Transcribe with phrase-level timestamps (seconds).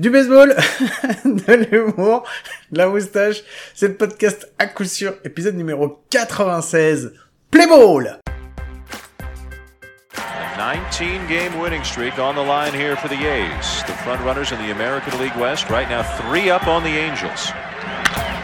[0.00, 0.56] Du baseball,
[1.26, 2.24] de l'humour,
[2.72, 3.42] de la moustache,
[3.74, 7.12] c'est le podcast à coup sûr, épisode numéro 96,
[7.50, 8.18] Play Ball
[10.56, 13.82] 19 game winning streak on the line here for the A's.
[13.86, 17.52] The front runners in the American League West right now three up on the Angels.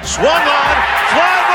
[0.03, 0.77] Swung on,
[1.09, 1.46] fly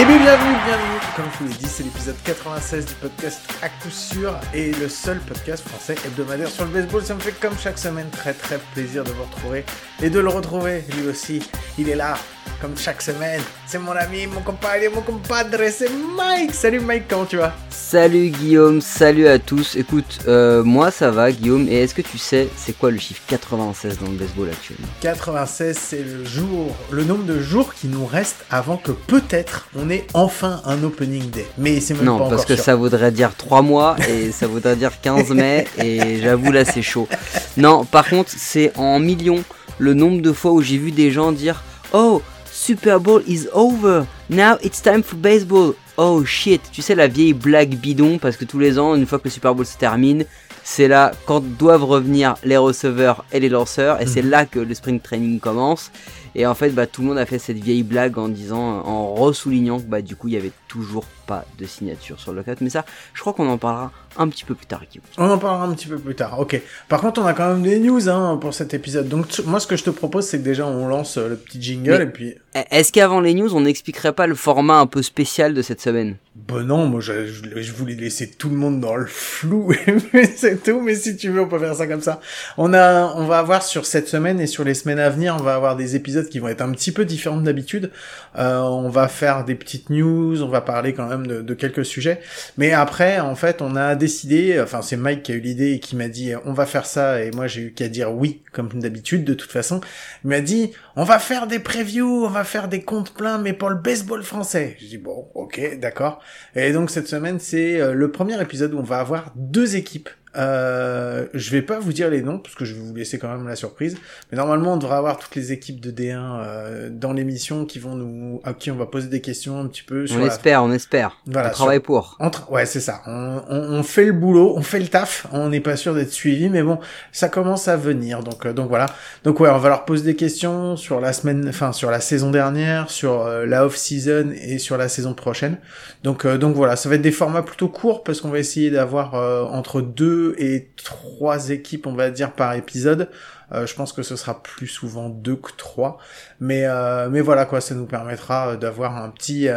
[0.00, 3.40] Et bien bienvenue, bienvenue, comme je vous l'ai dit, c'est l'épisode 96 du podcast
[3.82, 7.02] coup sûr et le seul podcast français hebdomadaire sur le baseball.
[7.02, 9.64] Ça me fait comme chaque semaine très très plaisir de vous retrouver
[10.00, 11.42] et de le retrouver lui aussi.
[11.78, 12.16] Il est là,
[12.60, 13.40] comme chaque semaine.
[13.66, 16.54] C'est mon ami, mon compadre, mon compadre, c'est Mike.
[16.54, 17.54] Salut Mike, comment tu vas?
[17.70, 19.74] Salut Guillaume, salut à tous.
[19.76, 23.22] Écoute, euh, moi ça va Guillaume, et est-ce que tu sais c'est quoi le chiffre
[23.28, 24.86] 96 dans le baseball actuellement?
[25.00, 29.88] 96, c'est le jour, le nombre de jours qui nous reste avant que peut-être on
[29.88, 31.46] ait enfin un opening day.
[31.56, 32.64] Mais c'est même Non, pas parce que sûr.
[32.64, 36.82] ça voudrait dire 3 mois, et ça voudrait dire 15 mai, et j'avoue là c'est
[36.82, 37.08] chaud.
[37.56, 39.42] Non, par contre c'est en millions
[39.78, 41.62] le nombre de fois où j'ai vu des gens dire
[41.94, 42.20] Oh,
[42.68, 45.74] Super Bowl is over, now it's time for baseball.
[45.96, 49.18] Oh shit, tu sais la vieille blague bidon, parce que tous les ans, une fois
[49.18, 50.26] que le Super Bowl se termine,
[50.64, 54.74] c'est là quand doivent revenir les receveurs et les lanceurs, et c'est là que le
[54.74, 55.90] spring training commence.
[56.34, 59.14] Et en fait, bah, tout le monde a fait cette vieille blague en disant, en
[59.14, 62.60] ressoulignant que bah, du coup, il y avait toujours pas de signature sur le lockout.
[62.62, 65.04] Mais ça, je crois qu'on en parlera un petit peu plus tard, Guillaume.
[65.18, 66.40] On en parlera un petit peu plus tard.
[66.40, 66.60] Ok.
[66.88, 69.08] Par contre, on a quand même des news hein, pour cet épisode.
[69.08, 71.60] Donc, moi, ce que je te propose, c'est que déjà, on lance euh, le petit
[71.62, 72.34] jingle Mais- et puis.
[72.54, 75.80] Eh, Est-ce qu'avant les news, on n'expliquerait pas le format un peu spécial de cette
[75.82, 76.16] semaine?
[76.34, 79.72] Bon non, moi, je, je, je voulais laisser tout le monde dans le flou.
[80.36, 80.80] c'est tout.
[80.80, 82.20] Mais si tu veux, on peut faire ça comme ça.
[82.56, 85.42] On a, on va avoir sur cette semaine et sur les semaines à venir, on
[85.42, 87.90] va avoir des épisodes qui vont être un petit peu différents d'habitude.
[88.38, 91.84] Euh, on va faire des petites news, on va parler quand même de, de quelques
[91.84, 92.20] sujets.
[92.56, 95.80] Mais après, en fait, on a décidé, enfin c'est Mike qui a eu l'idée et
[95.80, 98.68] qui m'a dit on va faire ça et moi j'ai eu qu'à dire oui comme
[98.74, 99.80] d'habitude de toute façon.
[100.24, 103.52] Il m'a dit on va faire des previews, on va faire des comptes pleins mais
[103.52, 104.76] pour le baseball français.
[104.80, 106.20] J'ai dit bon ok d'accord.
[106.54, 110.08] Et donc cette semaine c'est euh, le premier épisode où on va avoir deux équipes.
[110.38, 113.28] Euh, je vais pas vous dire les noms parce que je vais vous laisser quand
[113.28, 113.96] même la surprise.
[114.30, 117.94] Mais normalement, on devrait avoir toutes les équipes de D1 euh, dans l'émission qui vont
[117.96, 120.62] nous, à qui on va poser des questions un petit peu sur On la espère,
[120.62, 121.16] on espère.
[121.26, 122.16] Voilà, on travaille sur- pour.
[122.20, 123.02] on tra- ouais, c'est ça.
[123.06, 125.26] On, on, on fait le boulot, on fait le taf.
[125.32, 126.78] On n'est pas sûr d'être suivi, mais bon,
[127.12, 128.22] ça commence à venir.
[128.22, 128.86] Donc, euh, donc voilà.
[129.24, 132.30] Donc ouais, on va leur poser des questions sur la semaine, enfin sur la saison
[132.30, 135.58] dernière, sur euh, la off season et sur la saison prochaine.
[136.04, 138.70] Donc, euh, donc voilà, ça va être des formats plutôt courts parce qu'on va essayer
[138.70, 143.08] d'avoir euh, entre deux et trois équipes, on va dire par épisode.
[143.52, 145.98] Euh, je pense que ce sera plus souvent deux que trois,
[146.38, 149.48] mais euh, mais voilà quoi, ça nous permettra euh, d'avoir un petit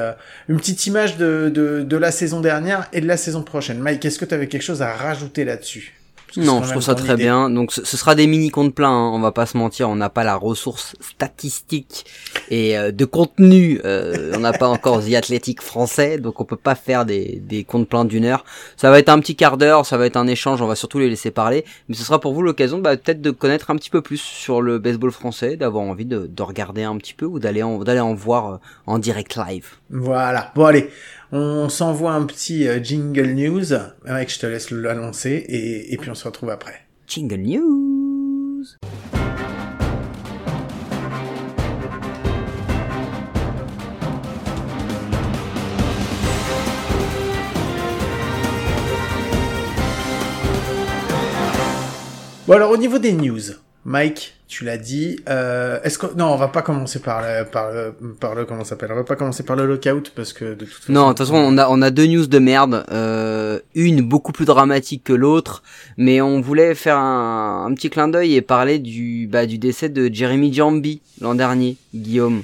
[0.47, 3.79] une petite image de, de de la saison dernière et de la saison prochaine.
[3.79, 6.00] Mike, est-ce que tu avais quelque chose à rajouter là-dessus?
[6.38, 7.24] Non, je trouve ça très idée.
[7.24, 7.50] bien.
[7.50, 9.96] Donc ce ce sera des mini comptes pleins, hein, on va pas se mentir, on
[9.96, 12.06] n'a pas la ressource statistique
[12.50, 13.81] et euh, de contenu.
[13.86, 17.64] euh, on n'a pas encore The Athletic français, donc on peut pas faire des, des
[17.64, 18.44] comptes pleins d'une heure.
[18.78, 21.00] Ça va être un petit quart d'heure, ça va être un échange, on va surtout
[21.00, 21.66] les laisser parler.
[21.90, 24.62] Mais ce sera pour vous l'occasion bah, peut-être de connaître un petit peu plus sur
[24.62, 28.00] le baseball français, d'avoir envie de, de regarder un petit peu ou d'aller en, d'aller
[28.00, 29.68] en voir euh, en direct live.
[29.90, 30.52] Voilà.
[30.56, 30.90] Bon allez,
[31.31, 33.74] on s'envoie un petit euh, jingle news.
[34.06, 36.81] Mike, je te laisse l'annoncer et et puis on se retrouve après.
[37.08, 38.66] Jingle News
[52.48, 53.40] Bon alors au niveau des news,
[53.86, 55.17] Mike, tu l'as dit.
[55.29, 58.66] Euh, Est-ce que non, on va pas commencer par le par le par le comment
[58.66, 58.89] s'appelle?
[58.91, 60.91] On va pas commencer par le lockout parce que de toute façon.
[60.91, 62.84] Non, de toute façon, on a, on a deux news de merde.
[62.91, 65.63] Euh, une beaucoup plus dramatique que l'autre,
[65.97, 69.88] mais on voulait faire un, un petit clin d'œil et parler du, bah, du décès
[69.88, 72.44] de Jeremy Jambi l'an dernier, Guillaume.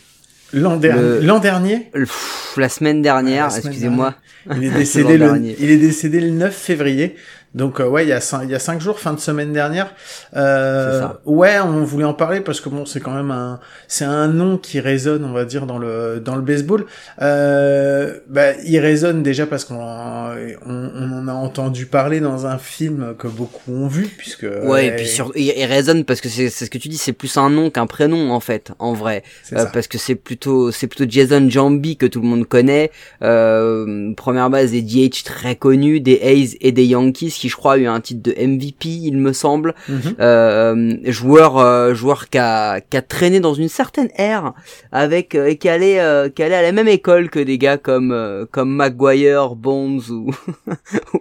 [0.53, 4.13] L'an dernier, l'an dernier, Le- pff, la semaine dernière, excusez-moi.
[4.55, 5.57] il est décédé le dernier.
[5.59, 7.17] il est décédé le 9 février.
[7.57, 9.51] Donc euh, ouais, il y a cinq, il y a cinq jours, fin de semaine
[9.51, 9.93] dernière.
[10.35, 11.19] Euh, ça.
[11.25, 14.57] Ouais, on voulait en parler parce que bon, c'est quand même un, c'est un nom
[14.57, 16.85] qui résonne, on va dire dans le dans le baseball.
[17.21, 22.59] Euh, bah, il résonne déjà parce qu'on on, on en a entendu parler dans un
[22.59, 26.29] film que beaucoup ont vu, puisque Ouais, et puis sur, il, il résonne parce que
[26.29, 28.93] c'est c'est ce que tu dis, c'est plus un nom qu'un prénom en fait, en
[28.93, 29.23] vrai.
[29.53, 29.65] Euh, ça.
[29.65, 32.91] parce que c'est plutôt c'est plutôt Jason Jambi que tout le monde connaît.
[33.23, 37.55] Euh, première base des DH très connus, des A's et des Yankees qui qui je
[37.55, 39.73] crois a eu un titre de MVP, il me semble.
[39.87, 40.15] Mhm.
[40.19, 44.53] Euh, joueur euh, joueur qui a, qui a traîné dans une certaine ère
[44.91, 47.77] avec euh, et qui allait euh, qui allait à la même école que des gars
[47.77, 50.31] comme euh, comme Maguire, Bonds ou,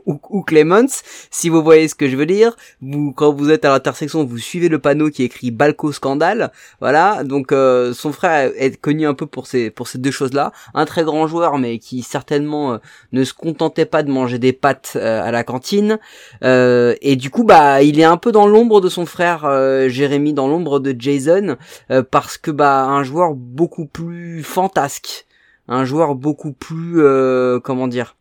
[0.07, 0.93] ou ou Clements.
[1.31, 4.39] Si vous voyez ce que je veux dire, vous quand vous êtes à l'intersection, vous
[4.39, 6.51] suivez le panneau qui écrit Balco scandale.
[6.81, 10.53] Voilà, donc euh, son frère est connu un peu pour ces pour ces deux choses-là.
[10.75, 12.81] Un très grand joueur, mais qui certainement
[13.13, 15.99] ne se contentait pas de manger des pâtes euh, à la cantine.
[16.45, 19.89] Euh, et du coup, bah, il est un peu dans l'ombre de son frère euh,
[19.89, 21.57] Jérémy, dans l'ombre de Jason,
[21.91, 25.27] euh, parce que bah, un joueur beaucoup plus fantasque,
[25.69, 28.17] un joueur beaucoup plus, euh, comment dire,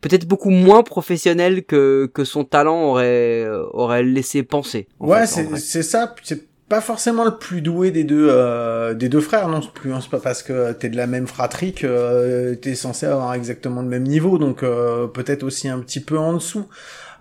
[0.00, 4.88] peut-être beaucoup moins professionnel que que son talent aurait euh, aurait laissé penser.
[5.00, 6.14] en Ouais, c'est c'est ça.
[6.22, 9.62] C'est pas forcément le plus doué des deux euh, des deux frères, non.
[9.62, 12.74] C'est plus hein, c'est pas parce que t'es de la même fratrie que euh, t'es
[12.74, 14.38] censé avoir exactement le même niveau.
[14.38, 16.66] Donc euh, peut-être aussi un petit peu en dessous.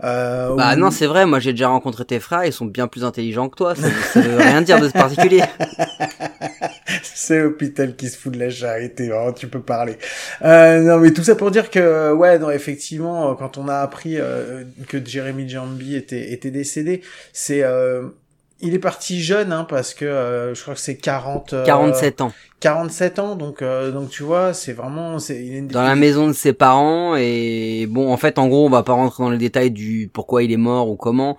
[0.03, 3.03] Euh, Bah non, c'est vrai, moi j'ai déjà rencontré tes frères, ils sont bien plus
[3.03, 5.43] intelligents que toi, ça, ça veut rien dire de particulier.
[7.03, 9.97] c'est l'hôpital qui se fout de la charité, tu peux parler.
[10.43, 13.77] Euh, non, mais tout ça pour dire que, ouais, non, effectivement, euh, quand on a
[13.77, 17.01] appris euh, que Jeremy Jambi était, était décédé,
[17.33, 17.63] c'est...
[17.63, 18.03] Euh,
[18.61, 21.53] il est parti jeune, hein, parce que euh, je crois que c'est 40...
[21.53, 22.31] euh, 47 ans.
[22.61, 25.19] 47 ans, donc euh, donc tu vois, c'est vraiment...
[25.19, 28.65] c'est il est dans la maison de ses parents et bon en fait en gros
[28.65, 31.37] on va pas rentrer dans les détails du pourquoi il est mort ou comment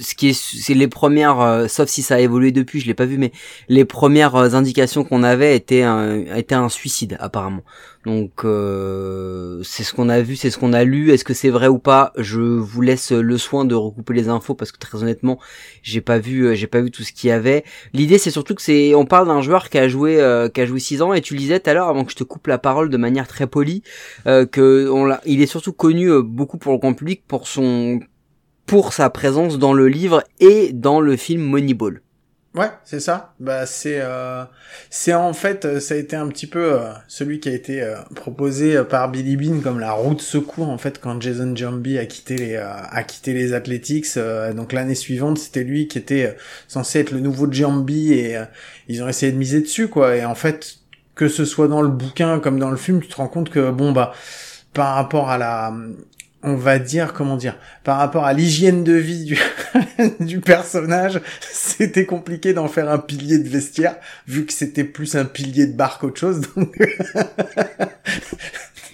[0.00, 2.94] ce qui est c'est les premières euh, sauf si ça a évolué depuis je l'ai
[2.94, 3.32] pas vu mais
[3.68, 7.62] les premières euh, indications qu'on avait étaient un un suicide apparemment.
[8.04, 11.10] Donc euh, c'est ce qu'on a vu c'est ce qu'on a lu.
[11.10, 12.12] Est-ce que c'est vrai ou pas?
[12.16, 15.40] Je vous laisse le soin de recouper les infos parce que très honnêtement
[15.82, 17.64] j'ai pas vu euh, j'ai pas vu tout ce qu'il y avait.
[17.92, 20.16] L'idée c'est surtout que c'est on parle d'un joueur qui a joué
[20.54, 22.24] qui a joué 6 ans et tu disais tout à l'heure avant que je te
[22.24, 23.82] coupe la parole de manière très polie
[24.24, 28.00] que on il est surtout connu beaucoup pour le grand public pour son
[28.66, 32.02] pour sa présence dans le livre et dans le film Moneyball.
[32.56, 33.34] Ouais, c'est ça.
[33.38, 34.42] Bah c'est euh,
[34.88, 37.82] c'est en fait euh, ça a été un petit peu euh, celui qui a été
[37.82, 41.54] euh, proposé euh, par Billy Bean comme la roue de secours en fait quand Jason
[41.54, 44.06] Jambi a quitté les euh, a quitté les Athletics.
[44.56, 46.34] donc l'année suivante c'était lui qui était
[46.66, 48.38] censé être le nouveau Jambi et
[48.88, 50.16] ils ont essayé de miser dessus quoi.
[50.16, 50.76] Et en fait
[51.14, 53.70] que ce soit dans le bouquin comme dans le film, tu te rends compte que
[53.70, 54.12] bon bah
[54.72, 55.74] par rapport à la
[56.46, 59.38] on va dire comment dire par rapport à l'hygiène de vie du,
[60.20, 63.96] du personnage c'était compliqué d'en faire un pilier de vestiaire
[64.26, 66.74] vu que c'était plus un pilier de bar qu'autre chose donc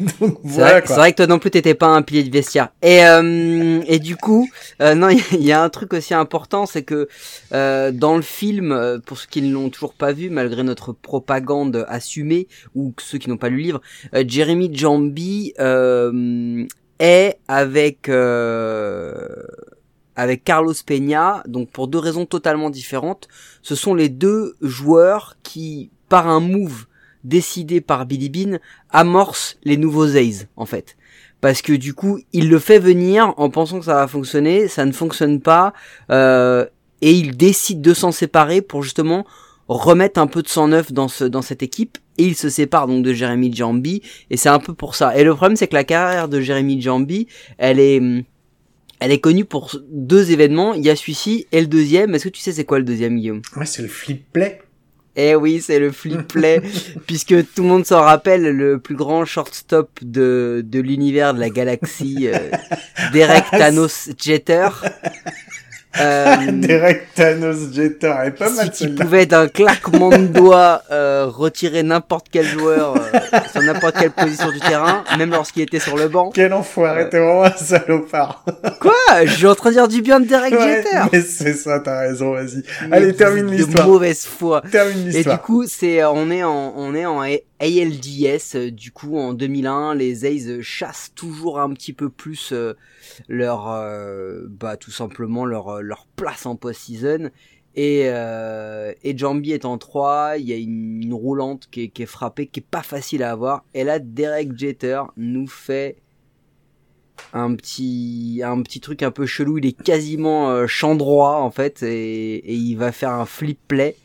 [0.43, 2.71] voilà c'est vrai que toi non plus t'étais pas un pilier de vestiaire.
[2.83, 4.49] Et euh, et du coup,
[4.81, 7.09] euh, non, il y a un truc aussi important, c'est que
[7.53, 11.85] euh, dans le film, pour ceux qui ne l'ont toujours pas vu, malgré notre propagande
[11.89, 13.81] assumée ou ceux qui n'ont pas lu le livre,
[14.27, 16.67] Jeremy Jambi euh,
[17.03, 19.27] est avec euh,
[20.15, 23.29] avec Carlos Peña, donc pour deux raisons totalement différentes.
[23.63, 26.87] Ce sont les deux joueurs qui, par un move
[27.25, 28.59] décidé par Billy Bean,
[28.91, 30.97] amorce les nouveaux A's en fait.
[31.41, 34.85] Parce que du coup, il le fait venir en pensant que ça va fonctionner, ça
[34.85, 35.73] ne fonctionne pas,
[36.11, 36.67] euh,
[37.01, 39.27] et il décide de s'en séparer pour justement
[39.73, 42.87] remettre un peu de sang neuf dans, ce, dans cette équipe, et il se sépare
[42.87, 45.17] donc de Jeremy Jambi, et c'est un peu pour ça.
[45.17, 47.27] Et le problème, c'est que la carrière de Jeremy Jambi,
[47.59, 47.99] elle est...
[47.99, 48.23] hum,
[49.01, 52.15] Elle est connue pour deux événements, il y a celui-ci et le deuxième.
[52.15, 53.43] Est-ce que tu sais c'est quoi le deuxième, Guillaume?
[53.57, 54.61] Ouais c'est le flip play
[55.15, 56.63] eh oui, c'est le flip play,
[57.07, 61.51] puisque tout le monde s'en rappelle, le plus grand shortstop de, de l'univers de la
[61.51, 62.39] galaxie, euh,
[63.13, 64.69] Derek Thanos Jeter.
[66.01, 71.27] Euh, Derek Thanos Jeter est pas si mal tu pouvais d'un claquement de doigts euh,
[71.27, 75.97] retirer n'importe quel joueur euh, sur n'importe quelle position du terrain, même lorsqu'il était sur
[75.97, 76.31] le banc.
[76.35, 78.45] quel enfoiré t'es vraiment un salopard
[78.81, 78.93] Quoi?
[79.25, 80.99] Je suis en train de dire du bien de Derek ouais, Jeter.
[81.13, 84.63] mais c'est ça t'as raison vas-y allez termine de l'histoire mauvaise foi.
[84.71, 87.23] termine Et du l'histoire coup, c'est euh, on est en on est en
[87.63, 88.57] ALDS.
[88.57, 92.75] euh, Du coup, en 2001, les A's euh, chassent toujours un petit peu plus euh,
[93.29, 93.63] leur
[94.49, 97.31] bah tout simplement leur leur place en post-season.
[97.75, 102.61] Et et Jambi est en 3, il y a une, roulante qui est, frappée, qui
[102.61, 103.65] est pas facile à avoir.
[103.75, 105.97] Et là, Derek Jeter nous fait
[107.33, 109.59] un petit un petit truc un peu chelou.
[109.59, 113.97] Il est quasiment champ droit en fait, et il va faire un flip play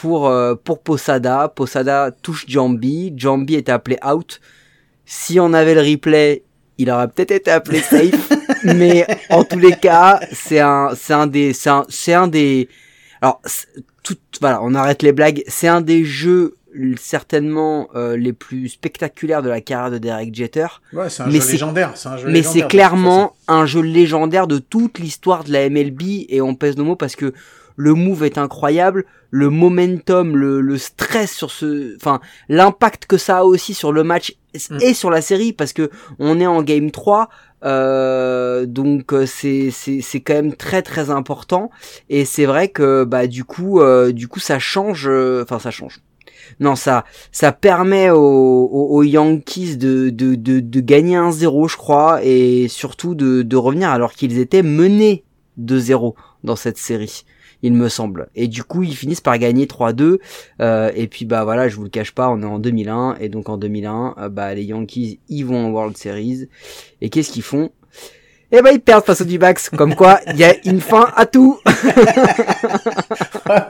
[0.00, 1.48] pour euh, pour Posada.
[1.54, 3.12] Posada touche Jambi.
[3.16, 4.40] Jambi est appelé out.
[5.04, 6.44] Si on avait le replay,
[6.78, 8.32] il aurait peut-être été appelé safe.
[8.64, 12.68] mais en tous les cas, c'est un c'est un des c'est un c'est un des
[13.20, 13.40] alors
[14.04, 15.42] tout voilà, on arrête les blagues.
[15.48, 16.54] C'est un des jeux
[16.96, 20.66] certainement euh, les plus spectaculaires de la carrière de Derek Jeter.
[20.92, 21.92] Ouais, c'est un Mais jeu c'est- légendaire.
[21.96, 26.02] c'est un jeu Mais c'est clairement un jeu légendaire de toute l'histoire de la MLB
[26.28, 27.32] et on pèse nos mots parce que
[27.78, 32.20] le move est incroyable, le momentum, le, le stress sur ce, enfin
[32.50, 34.34] l'impact que ça a aussi sur le match
[34.70, 34.78] Mm.
[34.80, 37.28] et sur la série parce que on est en game 3
[37.64, 41.70] euh, donc euh, c'est c'est c'est quand même très très important.
[42.08, 45.70] Et c'est vrai que bah du coup euh, du coup ça change euh, enfin ça
[45.70, 46.00] change.
[46.60, 51.76] Non ça ça permet aux, aux, aux Yankees de, de, de, de gagner 1-0 je
[51.76, 55.24] crois et surtout de, de revenir alors qu'ils étaient menés
[55.60, 57.24] 2-0 dans cette série
[57.62, 58.28] il me semble.
[58.34, 60.18] Et du coup ils finissent par gagner 3-2
[60.60, 63.28] euh, et puis bah voilà je vous le cache pas on est en 2001 et
[63.28, 66.48] donc en 2001 euh, bah les Yankees ils vont en World Series.
[67.00, 67.70] Et qu'est-ce qu'ils font?
[68.50, 71.26] Et bah ils perdent face aux D-backs comme quoi il y a une fin à
[71.26, 72.90] tout façon.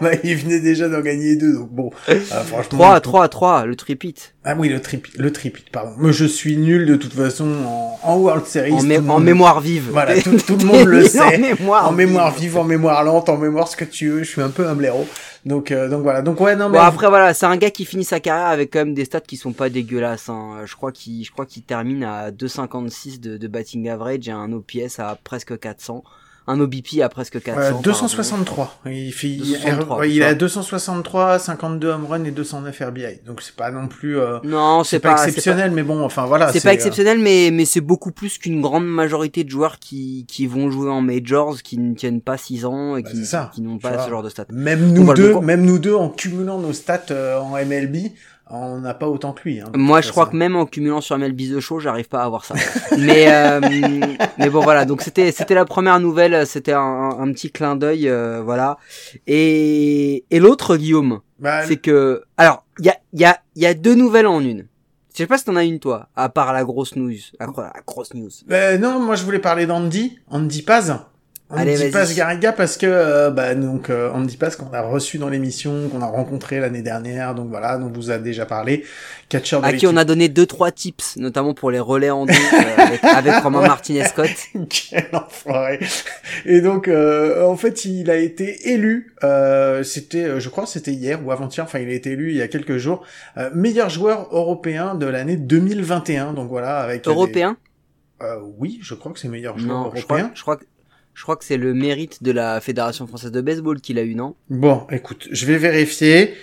[0.00, 1.90] bah, il venait déjà d'en gagner deux, donc bon.
[2.08, 2.78] euh, franchement.
[2.78, 5.92] 3 3 3 le tripit Ah oui, le trip, le tripit, pardon.
[5.98, 8.72] Mais je suis nul de toute façon en, en World Series.
[8.72, 11.38] en, mé- en mémoire vive Voilà, tout, tout le monde le en sait.
[11.38, 12.40] mémoire en mémoire vive.
[12.50, 14.18] vive, en mémoire lente, en mémoire ce que tu veux.
[14.22, 15.06] Je suis un peu un blaireau.
[15.48, 16.20] Donc, euh, donc voilà.
[16.20, 18.70] Donc ouais, non mais Bon après voilà, c'est un gars qui finit sa carrière avec
[18.70, 20.28] quand même des stats qui sont pas dégueulasses.
[20.28, 20.60] Hein.
[20.66, 24.52] Je crois qu'il, je crois qu'il termine à 2,56 de, de batting average et un
[24.52, 26.04] OPS à presque 400,
[26.48, 27.60] un OBP à presque 400.
[27.60, 27.80] Euh, pardon.
[27.82, 28.80] 263.
[28.86, 30.28] Il, fait, il- 263, ouais, il ça.
[30.28, 33.20] a 263, 52 home runs et 209 RBI.
[33.26, 36.52] Donc c'est pas non plus, euh, Non, c'est pas, pas, exceptionnel, mais bon, enfin voilà.
[36.52, 40.24] C'est pas euh, exceptionnel, mais mais c'est beaucoup plus qu'une grande majorité de joueurs qui
[40.26, 43.22] qui vont jouer en majors, qui ne tiennent pas 6 ans et Bah, qui
[43.54, 44.04] qui n'ont pas vois.
[44.04, 44.46] ce genre de stats.
[44.50, 47.96] Même nous deux, même nous deux, en cumulant nos stats euh, en MLB,
[48.50, 49.60] on n'a pas autant que lui.
[49.60, 52.24] Hein, Moi, je crois que même en cumulant sur MLB The Show, j'arrive pas à
[52.24, 52.54] avoir ça.
[52.98, 53.60] mais euh,
[54.38, 54.84] mais bon, voilà.
[54.84, 56.46] Donc c'était c'était la première nouvelle.
[56.46, 58.78] C'était un, un petit clin d'œil, euh, voilà.
[59.26, 63.62] Et et l'autre Guillaume, Bah, c'est que alors il y a il y a il
[63.62, 64.66] y a deux nouvelles en une.
[65.12, 67.62] Je sais pas si t'en as une toi, à part la grosse news, la, gro-
[67.62, 68.30] la grosse news.
[68.46, 70.96] bah, non, moi je voulais parler d'Andy, Andy Paz.
[71.50, 71.90] Andy.
[71.90, 75.88] Paz Garriga parce que euh, bah donc euh, Andy Paz qu'on a reçu dans l'émission,
[75.88, 78.84] qu'on a rencontré l'année dernière, donc voilà, dont on vous a déjà parlé,
[79.30, 82.26] catcheur de À qui on a donné deux trois tips, notamment pour les relais en
[82.26, 83.68] deux euh, avec, avec Romain Ouais.
[83.68, 84.28] Martinez Scott.
[84.68, 85.80] Quel enfoiré.
[86.44, 90.92] Et donc, euh, en fait, il a été élu, euh, c'était, je crois, que c'était
[90.92, 93.04] hier ou avant-hier, enfin, il a été élu il y a quelques jours,
[93.38, 96.34] euh, meilleur joueur européen de l'année 2021.
[96.34, 97.04] Donc voilà, avec...
[97.04, 97.56] des- Européen?
[98.22, 100.32] Euh, oui, je crois que c'est meilleur joueur Non, je crois, européen.
[100.34, 100.64] je crois que
[101.18, 104.14] je crois que c'est le mérite de la Fédération française de baseball qu'il a eu,
[104.14, 104.36] non?
[104.50, 106.34] Bon, écoute, je vais vérifier.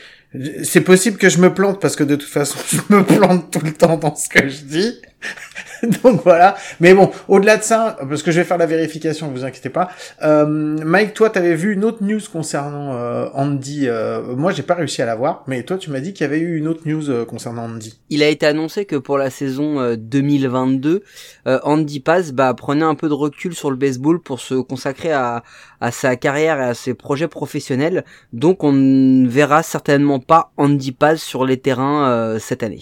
[0.63, 3.65] C'est possible que je me plante parce que de toute façon, je me plante tout
[3.65, 5.01] le temps dans ce que je dis.
[6.03, 6.55] Donc voilà.
[6.79, 9.89] Mais bon, au-delà de ça, parce que je vais faire la vérification, vous inquiétez pas.
[10.24, 13.88] Euh, Mike, toi, t'avais vu une autre news concernant euh, Andy.
[13.88, 16.27] Euh, moi, j'ai pas réussi à la voir, mais toi, tu m'as dit qu'il y
[16.27, 18.00] avait eu une autre news euh, concernant Andy.
[18.10, 21.03] Il a été annoncé que pour la saison euh, 2022,
[21.48, 25.12] euh, Andy Paz bah, prenait un peu de recul sur le baseball pour se consacrer
[25.12, 25.43] à,
[25.81, 28.05] à sa carrière et à ses projets professionnels.
[28.34, 32.81] Donc on ne verra certainement pas Andy Paz sur les terrains euh, cette année.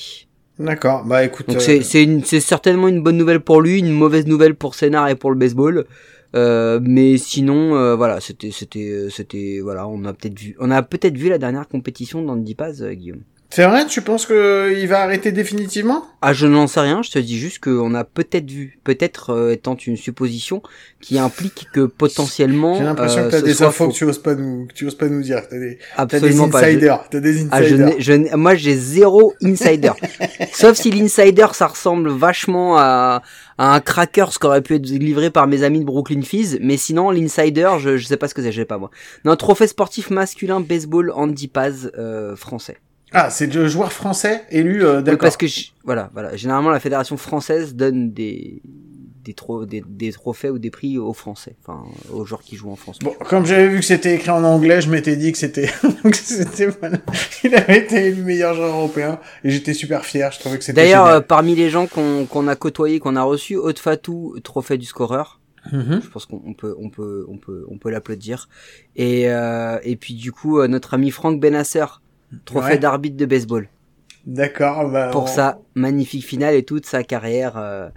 [0.60, 1.04] D'accord.
[1.06, 1.48] Bah écoute.
[1.48, 4.54] Donc euh, c'est c'est une- c'est certainement une bonne nouvelle pour lui, une mauvaise nouvelle
[4.56, 5.86] pour Sénard et pour le baseball.
[6.36, 10.72] Euh, mais sinon, euh, voilà, c'était c'était euh, c'était voilà, on a peut-être vu, on
[10.72, 13.22] a peut-être vu la dernière compétition d'Andy Paz, euh, Guillaume.
[13.56, 16.04] C'est vrai, tu penses que il va arrêter définitivement?
[16.24, 19.52] Ah, je n'en sais rien, je te dis juste qu'on a peut-être vu, peut-être euh,
[19.52, 20.64] étant une supposition
[21.02, 22.74] qui implique que potentiellement.
[22.80, 23.88] J'ai l'impression euh, que t'as des infos faux.
[23.90, 25.44] que tu oses pas nous, que tu oses pas nous dire.
[25.48, 26.62] T'as des, t'as des Absolument pas.
[26.64, 27.04] Je- insiders.
[27.12, 27.86] T'as des Ah, je insiders.
[27.90, 29.92] n'ai- je n'ai- moi j'ai zéro insider.
[30.54, 33.22] Sauf si l'insider ça ressemble vachement à,
[33.60, 36.58] à un cracker ce qui aurait pu être livré par mes amis de Brooklyn Fizz,
[36.60, 38.90] mais sinon l'insider je, je sais pas ce que c'est, je sais pas moi.
[39.26, 42.78] Non, trophée sportif masculin baseball Andy Paz euh, français.
[43.13, 45.20] Ah, c'est le joueur français élu, euh, Oui, d'accord.
[45.20, 48.62] parce que je- voilà, voilà, généralement la fédération française donne des
[49.25, 52.72] des, tro- des, des trophées ou des prix aux Français, enfin aux joueurs qui jouent
[52.72, 53.00] en France.
[53.00, 55.70] Bon, comme j'avais vu que c'était écrit en anglais, je m'étais dit que c'était,
[56.13, 56.98] c'était, voilà.
[57.46, 60.82] il avait été élu meilleur joueur européen, et j'étais super fier, je trouvais que c'était
[60.82, 64.77] D'ailleurs, euh, parmi les gens qu'on qu'on a côtoyés, qu'on a reçus, Haute Fatou, trophée
[64.77, 65.39] du scoreur.
[65.72, 66.01] Mhm.
[66.03, 68.50] Je pense qu'on on peut, on peut, on peut, on peut l'applaudir.
[68.98, 71.86] Et euh, et puis du coup, euh, notre ami Franck Benasser,
[72.46, 72.78] trophée Ouais.
[72.78, 73.68] d'arbitre de baseball,
[74.25, 77.90] D'accord, bah, pour on- sa magnifique finale et toute sa carrière, euh,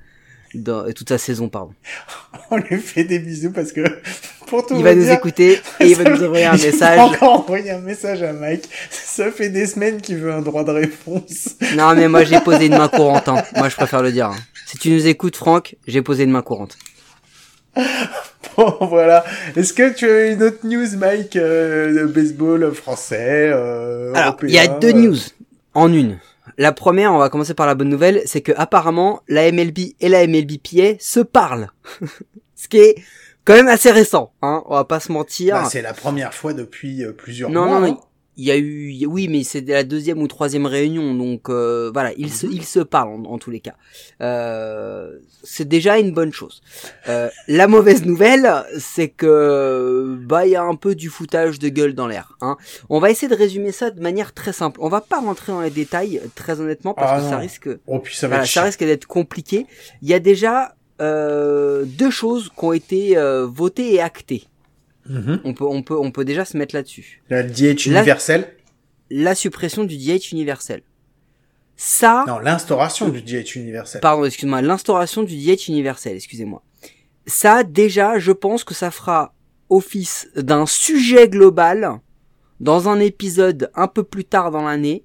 [0.54, 1.72] dans, toute sa saison, pardon.
[2.50, 3.82] on lui fait des bisous parce que,
[4.46, 6.98] pour tout Il va nous dire, écouter et il va nous envoyer un il message.
[6.98, 8.68] encore envoyé un message à Mike.
[8.90, 11.56] Ça fait des semaines qu'il veut un droit de réponse.
[11.76, 13.28] Non, mais moi j'ai posé une main courante.
[13.28, 13.42] Hein.
[13.56, 14.26] Moi, je préfère le dire.
[14.30, 14.36] hein.
[14.66, 16.76] Si tu nous écoutes, Franck, j'ai posé une main courante.
[18.56, 19.24] Bon, voilà.
[19.54, 24.50] Est-ce que tu as une autre news, Mike, euh, de baseball français, euh, Alors, il
[24.50, 25.16] y a deux euh, news.
[25.74, 26.18] En une.
[26.56, 30.08] La première, on va commencer par la bonne nouvelle, c'est que apparemment la MLB et
[30.08, 31.70] la MLBPA se parlent.
[32.54, 32.94] Ce qui est
[33.44, 35.54] quand même assez récent, hein, on va pas se mentir.
[35.54, 37.80] Bah, c'est la première fois depuis euh, plusieurs non, mois.
[37.80, 38.00] non, non,
[38.36, 42.12] il y a eu, oui, mais c'est la deuxième ou troisième réunion, donc euh, voilà,
[42.18, 43.74] ils se, ils se parlent en, en tous les cas.
[44.20, 46.60] Euh, c'est déjà une bonne chose.
[47.08, 51.68] Euh, la mauvaise nouvelle, c'est que bah il y a un peu du foutage de
[51.68, 52.36] gueule dans l'air.
[52.40, 52.56] Hein.
[52.90, 54.80] On va essayer de résumer ça de manière très simple.
[54.82, 58.00] On va pas rentrer dans les détails très honnêtement parce Ah que ça risque, Oh,
[58.00, 59.66] puis ça va voilà, être ça risque d'être compliqué.
[60.02, 64.44] Il y a déjà euh, deux choses qui ont été euh, votées et actées.
[65.08, 65.40] Mhm.
[65.44, 68.54] On peut, on peut, on peut déjà se mettre là-dessus La DH Là- universel.
[69.10, 70.82] la suppression du DH universel.
[71.76, 74.00] Ça, Non, l'instauration du DH universel.
[74.00, 76.62] pardon, excuse-moi, l'instauration du DH universel, excusez-moi.
[77.26, 79.34] Ça, déjà, je pense que ça fera
[79.68, 82.00] office d'un sujet global
[82.60, 85.04] dans un épisode un peu plus tard dans l'année.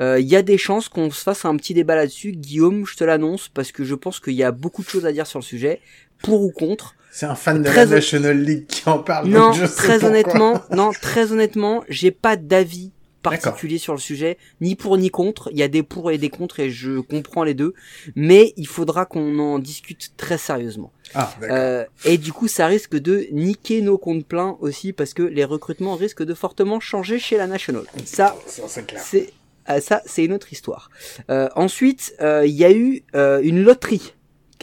[0.00, 2.32] Euh, Il y a des chances qu'on se fasse un petit débat là-dessus.
[2.32, 5.12] Guillaume, je te l'annonce parce que je pense qu'il y a beaucoup de choses à
[5.12, 5.80] dire sur le sujet,
[6.24, 6.96] pour ou contre.
[7.10, 9.28] C'est un fan de Très la National League qui en parle.
[9.28, 10.08] Non, donc je sais très pourquoi.
[10.08, 12.90] honnêtement, non, très honnêtement, j'ai pas d'avis
[13.22, 15.48] particulier sur le sujet, ni pour ni contre.
[15.52, 17.72] Il y a des pour et des contre et je comprends les deux,
[18.14, 20.92] mais il faudra qu'on en discute très sérieusement.
[21.14, 21.56] Ah, d'accord.
[21.56, 25.44] Euh, et du coup, ça risque de niquer nos comptes pleins aussi parce que les
[25.44, 27.84] recrutements risquent de fortement changer chez la National.
[28.04, 29.32] Ça, c'est
[29.70, 30.90] euh, ça, c'est une autre histoire.
[31.30, 34.14] Euh, ensuite, euh, il y a eu euh, une loterie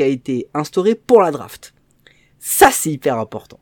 [0.01, 1.73] qui a été instaurée pour la draft.
[2.39, 3.59] Ça, c'est hyper important.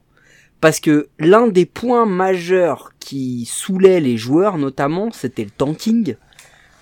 [0.61, 6.15] Parce que l'un des points majeurs qui saoulait les joueurs, notamment, c'était le tanking.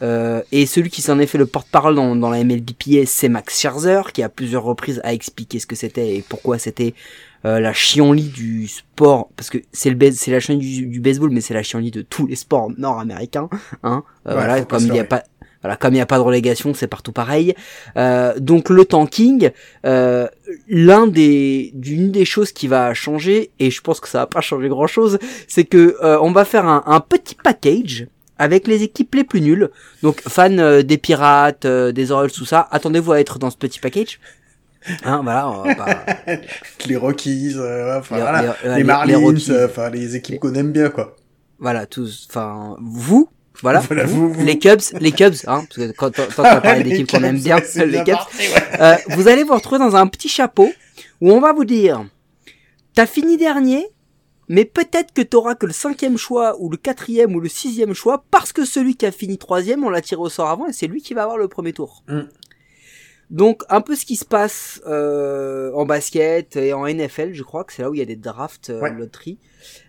[0.04, 3.60] Euh, et celui qui s'en est fait le porte-parole dans, dans la MLBPA, c'est Max
[3.60, 6.94] Scherzer, qui à plusieurs reprises a expliqué ce que c'était et pourquoi c'était
[7.46, 9.30] euh, la chienlit du sport.
[9.36, 12.04] Parce que c'est le c'est la chienlit du, du baseball, mais c'est la chienlit de
[12.04, 13.50] tous les sports nord-américains.
[13.82, 15.24] Hein Euh, Ouais, voilà, comme il y a pas
[15.64, 17.56] voilà, comme il n'y a pas de relégation, c'est partout pareil.
[17.98, 19.52] Euh, donc le tanking,
[19.86, 20.28] euh,
[20.68, 24.42] l'un des, d'une des choses qui va changer, et je pense que ça va pas
[24.42, 28.08] changer grand chose, c'est que euh, on va faire un, un petit package
[28.40, 29.70] avec les équipes les plus nulles.
[30.04, 33.58] Donc fans euh, des pirates, euh, des Orioles, tout ça, attendez-vous à être dans ce
[33.58, 34.20] petit package.
[35.04, 36.06] Hein, voilà, on va pas-
[36.88, 38.42] Les Rockies, euh, enfin, Les- voilà.
[38.64, 39.34] les- les, les- Marlins,
[39.66, 41.16] enfin les équipes qu'on aime bien quoi.
[41.60, 43.28] voilà, tous, enfin, vous,
[43.62, 47.12] voilà, Voilà, vous, les Cubs, les Cubs, hein, parce que quand, va parler Les d'équipes
[47.12, 48.82] qu'on aime bien, ouais, les bien Cubs, parti, ouais.
[48.82, 50.72] Euh, vous allez vous retrouver dans un petit chapeau
[51.22, 52.06] où on va vous dire
[52.94, 53.88] t'as fini dernier
[54.50, 58.24] mais peut-être que t'auras que le cinquième choix ou le quatrième ou le sixième choix
[58.32, 60.88] parce que celui qui a fini troisième on l'a tiré au sort avant et c'est
[60.88, 62.22] lui qui va avoir le premier tour Mm.
[63.30, 67.64] Donc un peu ce qui se passe euh, en basket et en NFL je crois
[67.66, 68.94] que c'est là où il y a des drafts euh, Ouais.
[68.94, 69.38] loterie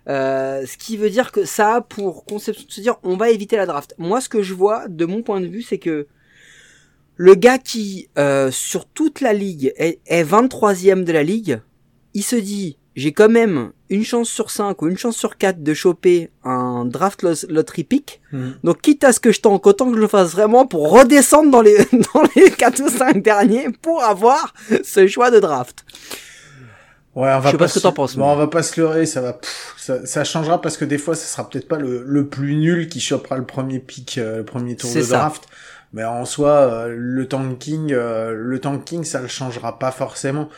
[0.09, 3.31] euh, ce qui veut dire que ça a pour conception de se dire on va
[3.31, 6.09] éviter la draft moi ce que je vois de mon point de vue c'est que
[7.20, 11.61] le gars qui, euh, sur toute la ligue, est, est 23ème de la ligue,
[12.14, 15.63] il se dit, j'ai quand même une chance sur 5 ou une chance sur 4
[15.63, 18.21] de choper un draft lo- lottery pick.
[18.33, 18.49] Mm.
[18.65, 21.51] Donc, quitte à ce que je tank, autant que je le fasse vraiment pour redescendre
[21.51, 21.77] dans les,
[22.15, 24.53] dans les 4 ou 5 derniers pour avoir
[24.85, 25.85] ce choix de draft.
[27.15, 28.81] Ouais, on va Je sais pas ce que t'en penses, Bon, on va pas se
[28.81, 31.79] leurrer, ça va, pff, ça, ça changera parce que des fois, ça sera peut-être pas
[31.79, 35.19] le, le plus nul qui chopera le premier pick, euh, le premier tour de ça.
[35.19, 35.45] draft.
[35.93, 40.49] Mais en soi, euh, le tanking, euh, le tanking, ça le changera pas forcément.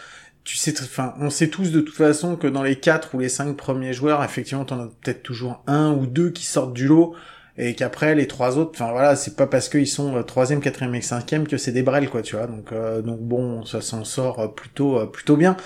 [0.44, 3.29] Tu sais, enfin, on sait tous de toute façon que dans les quatre ou les
[3.29, 7.14] cinq premiers joueurs, effectivement, t'en as peut-être toujours un ou deux qui sortent du lot.
[7.59, 10.94] Et qu'après les trois autres, enfin voilà, c'est pas parce qu'ils sont euh, troisième, quatrième
[10.94, 12.46] et cinquième que c'est des brels quoi, tu vois.
[12.46, 15.59] Donc euh, donc bon, ça s'en sort euh, plutôt euh, plutôt bien.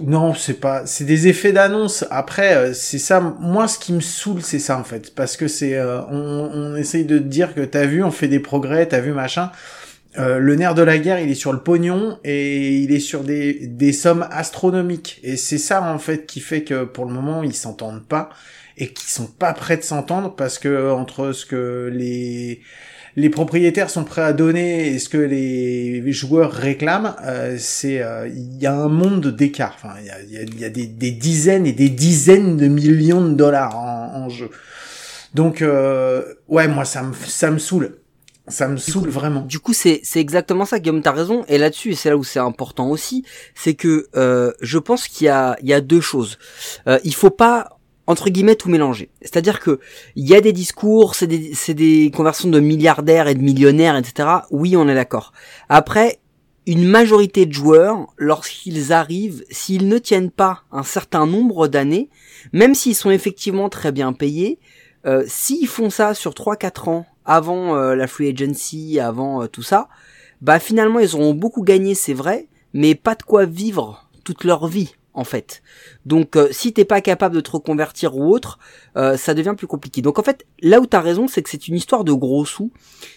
[0.00, 2.04] Non, c'est pas, c'est des effets d'annonce.
[2.10, 3.20] Après, c'est ça.
[3.20, 7.06] Moi, ce qui me saoule, c'est ça en fait, parce que c'est, on, on essaye
[7.06, 9.50] de dire que t'as vu, on fait des progrès, t'as vu machin.
[10.18, 13.22] Euh, le nerf de la guerre, il est sur le pognon et il est sur
[13.22, 15.20] des, des sommes astronomiques.
[15.22, 18.30] Et c'est ça en fait qui fait que pour le moment ils s'entendent pas
[18.78, 22.60] et qu'ils sont pas prêts de s'entendre parce que entre ce que les
[23.16, 28.28] les propriétaires sont prêts à donner et ce que les joueurs réclament, euh, c'est euh,
[28.28, 29.74] il y a un monde d'écart.
[29.76, 33.34] Enfin, il y a, y a des, des dizaines et des dizaines de millions de
[33.34, 34.50] dollars en, en jeu.
[35.34, 37.96] Donc euh, ouais, moi ça me ça me saoule.
[38.48, 39.40] Ça me saoule vraiment.
[39.40, 41.44] Du coup, c'est c'est exactement ça, Guillaume, t'as raison.
[41.48, 45.26] Et là-dessus, et c'est là où c'est important aussi, c'est que euh, je pense qu'il
[45.26, 46.38] y a, il y a deux choses.
[46.86, 47.70] Euh, il faut pas
[48.06, 49.10] entre guillemets tout mélanger.
[49.20, 49.80] C'est-à-dire que
[50.14, 53.96] il y a des discours, c'est des, c'est des conversions de milliardaires et de millionnaires,
[53.96, 54.28] etc.
[54.50, 55.32] Oui, on est d'accord.
[55.68, 56.20] Après,
[56.66, 62.10] une majorité de joueurs, lorsqu'ils arrivent, s'ils ne tiennent pas un certain nombre d'années,
[62.52, 64.58] même s'ils sont effectivement très bien payés,
[65.06, 69.62] euh, s'ils font ça sur 3-4 ans avant euh, la free agency, avant euh, tout
[69.62, 69.88] ça,
[70.40, 74.66] bah finalement ils auront beaucoup gagné, c'est vrai, mais pas de quoi vivre toute leur
[74.66, 75.62] vie en fait.
[76.04, 78.58] Donc euh, si t'es pas capable de te reconvertir ou autre,
[78.96, 80.02] euh, ça devient plus compliqué.
[80.02, 82.70] Donc en fait, là où t'as raison, c'est que c'est une histoire de gros sous.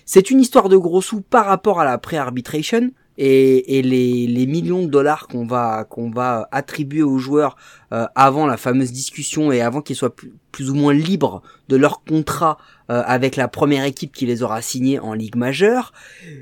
[0.05, 2.91] C'est une histoire de gros sous par rapport à la pré-arbitration
[3.21, 7.57] et, et les, les, millions de dollars qu'on va qu'on va attribuer aux joueurs
[7.91, 11.75] euh, avant la fameuse discussion et avant qu'ils soient plus, plus, ou moins libres de
[11.75, 12.57] leur contrat
[12.89, 15.91] euh, avec la première équipe qui les aura signés en ligue majeure.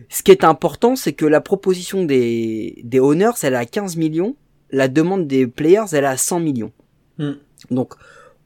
[0.09, 3.97] Ce qui est important, c'est que la proposition des des owners, elle est à 15
[3.97, 4.35] millions
[4.71, 6.71] la demande des players, elle est à 100 millions.
[7.17, 7.33] Hmm.
[7.71, 7.93] Donc,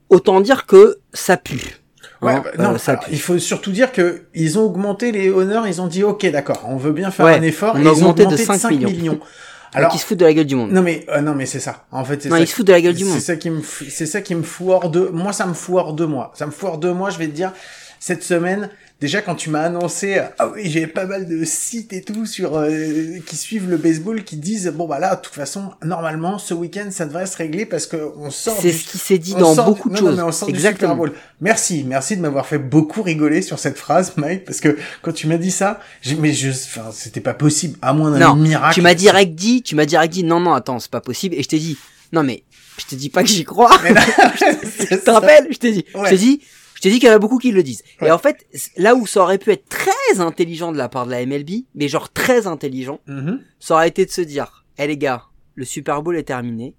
[0.10, 1.81] autant dire que ça pue.
[2.22, 3.12] Ouais, Hein, bah, non, euh, ça alors, pue.
[3.14, 6.64] il faut surtout dire que ils ont augmenté les honneurs, ils ont dit ok d'accord,
[6.68, 8.46] on veut bien faire Ouais, un effort, on et a ils ont augmenté de augmenté
[8.46, 9.20] 5 millions.
[9.74, 10.72] Alors, Donc, ils se foutent de la gueule du monde.
[10.72, 11.86] non mais euh, non mais c'est ça.
[11.92, 12.40] En fait, c'est ça.
[12.40, 13.14] ils se foutent de la gueule du monde.
[13.16, 15.76] C'est ça qui me c'est ça qui me fout hors de moi ça me fout
[15.78, 16.32] hors de moi.
[16.36, 17.54] Ça me fout hors de moi, je vais te dire
[18.00, 18.70] cette semaine
[19.02, 22.56] Déjà quand tu m'as annoncé ah oui, j'ai pas mal de sites et tout sur
[22.56, 26.54] euh, qui suivent le baseball qui disent bon bah là de toute façon normalement ce
[26.54, 29.56] week-end ça devrait se régler parce que on sort C'est ce qui s'est dit dans
[29.56, 30.46] beaucoup de choses.
[30.48, 31.06] Exactement.
[31.42, 35.26] Merci, merci de m'avoir fait beaucoup rigoler sur cette phrase, Mike, parce que quand tu
[35.26, 38.76] m'as dit ça, j'ai, mais je, enfin, c'était pas possible, à moins d'un miracle.
[38.76, 41.34] tu m'as direct dit, tu m'as direct dit, non, non, attends, c'est pas possible.
[41.36, 41.78] Et je t'ai dit,
[42.14, 42.44] non, mais
[42.78, 43.72] je te dis pas que j'y crois.
[43.84, 46.42] Je te rappelle, je t'ai dit, je t'ai dit,
[46.82, 47.84] je t'ai dit qu'il y en a beaucoup qui le disent.
[48.02, 48.08] Ouais.
[48.08, 51.12] Et en fait, là où ça aurait pu être très intelligent de la part de
[51.12, 53.40] la MLB, mais genre très intelligent, Mhm.
[53.60, 56.74] ça aurait été de se dire, eh les gars, le Super Bowl est terminé.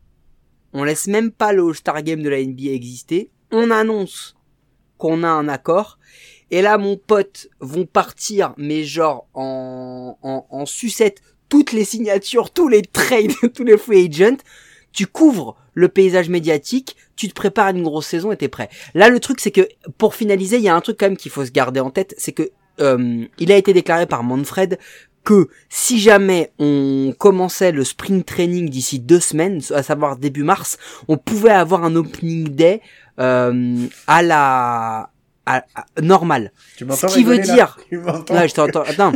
[0.73, 3.31] On laisse même pas le All-Star Game de la NBA exister.
[3.53, 4.35] On annonce
[4.99, 5.99] qu'on a un accord.
[6.51, 12.51] Et là, mon pote, vont partir, mais genre en, en, en sucette, toutes les signatures,
[12.51, 14.37] tous les trades, tous les free agents.
[14.93, 18.69] Tu couvres le paysage médiatique, tu te prépares à une grosse saison et t'es prêt.
[18.95, 21.31] Là, le truc, c'est que pour finaliser, il y a un truc quand même qu'il
[21.31, 24.79] faut se garder en tête, c'est que euh, il a été déclaré par Manfred
[25.25, 30.79] que si jamais on commençait le spring training d'ici deux semaines, à savoir début mars,
[31.07, 32.81] on pouvait avoir un opening day
[33.21, 35.11] euh, à la
[35.47, 36.53] à, à- normal.
[36.77, 38.83] Tu m'entends Ce qui veut là dire- Tu m'entends Ouais, je t'entends.
[38.87, 39.13] Attends.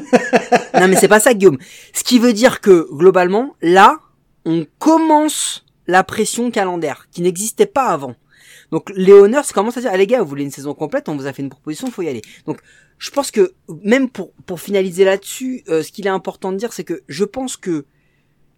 [0.74, 1.58] non, mais c'est pas ça, Guillaume.
[1.92, 3.98] Ce qui veut dire que globalement, là,
[4.44, 8.14] on commence la pression calendaire qui n'existait pas avant.
[8.70, 11.16] Donc les honneurs commencent à dire, ah, les gars, vous voulez une saison complète, on
[11.16, 12.22] vous a fait une proposition, faut y aller.
[12.46, 12.60] Donc
[12.98, 16.72] je pense que même pour pour finaliser là-dessus, euh, ce qu'il est important de dire,
[16.72, 17.84] c'est que je pense que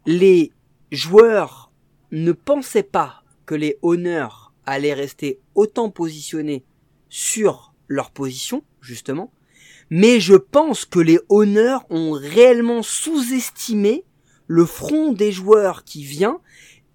[0.07, 0.53] les
[0.91, 1.71] joueurs
[2.13, 6.65] ne pensaient pas que les honneurs allaient rester autant positionnés
[7.09, 9.33] sur leur position, justement.
[9.91, 14.05] Mais je pense que les honneurs ont réellement sous-estimé
[14.47, 16.41] le front des joueurs qui vient.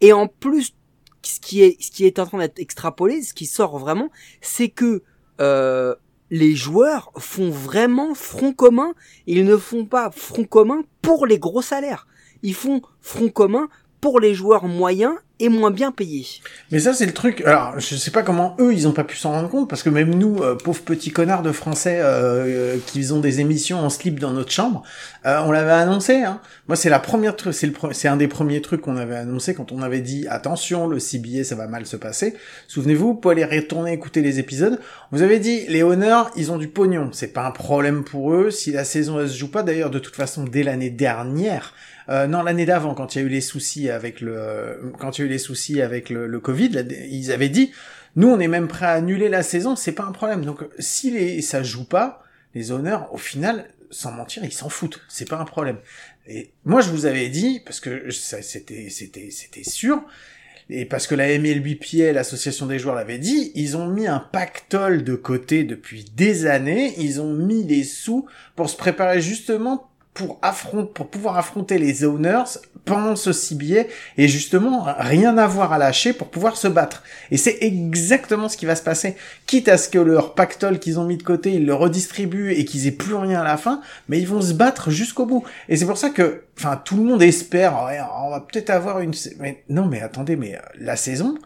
[0.03, 0.75] Et en plus,
[1.21, 4.09] ce qui est, ce qui est en train d'être extrapolé, ce qui sort vraiment,
[4.41, 5.01] c'est que
[5.39, 5.95] euh,
[6.29, 8.93] les joueurs font vraiment front commun.
[9.27, 12.05] Ils ne font pas front commun pour les gros salaires.
[12.41, 13.69] Ils font front commun
[14.03, 16.25] pour les joueurs moyens et moins bien payés.
[16.71, 17.41] Mais ça, c'est le truc.
[17.45, 19.89] Alors, je sais pas comment eux, ils ont pas pu s'en rendre compte, parce que
[19.89, 23.89] même nous, euh, pauvres petits connards de Français, euh, euh, qui ont des émissions en
[23.89, 24.83] slip dans notre chambre,
[25.25, 26.15] euh, on l'avait annoncé.
[26.17, 26.41] Hein.
[26.67, 29.53] Moi, c'est la première truc, c'est le, c'est un des premiers trucs qu'on avait annoncé
[29.53, 32.35] quand on avait dit attention, le CBA, ça va mal se passer.
[32.67, 34.81] Souvenez-vous, vous pouvez aller retourner écouter les épisodes.
[35.11, 38.51] Vous avez dit les honneurs, ils ont du pognon, c'est pas un problème pour eux.
[38.51, 41.73] Si la saison elle se joue pas, d'ailleurs, de toute façon, dès l'année dernière.
[42.09, 45.21] Euh, non, l'année d'avant, quand il y a eu les soucis avec le, quand il
[45.21, 47.71] y a eu les soucis avec le, Covid, ils avaient dit,
[48.15, 50.43] nous, on est même prêt à annuler la saison, c'est pas un problème.
[50.45, 55.01] Donc, si les, ça joue pas, les honneurs, au final, sans mentir, ils s'en foutent.
[55.07, 55.77] C'est pas un problème.
[56.27, 60.03] Et moi, je vous avais dit, parce que c'était, c'était, c'était sûr,
[60.69, 65.03] et parce que la MLBPA, l'association des joueurs l'avait dit, ils ont mis un pactole
[65.03, 70.37] de côté depuis des années, ils ont mis les sous pour se préparer justement pour
[70.41, 72.43] affronter, pour pouvoir affronter les owners
[72.85, 73.85] pendant ce CBA
[74.17, 77.03] et justement rien avoir à lâcher pour pouvoir se battre.
[77.31, 79.15] Et c'est exactement ce qui va se passer.
[79.47, 82.65] Quitte à ce que leur pactole qu'ils ont mis de côté, ils le redistribuent et
[82.65, 85.43] qu'ils aient plus rien à la fin, mais ils vont se battre jusqu'au bout.
[85.67, 87.73] Et c'est pour ça que, enfin, tout le monde espère,
[88.23, 91.37] on va peut-être avoir une, mais non, mais attendez, mais euh, la saison,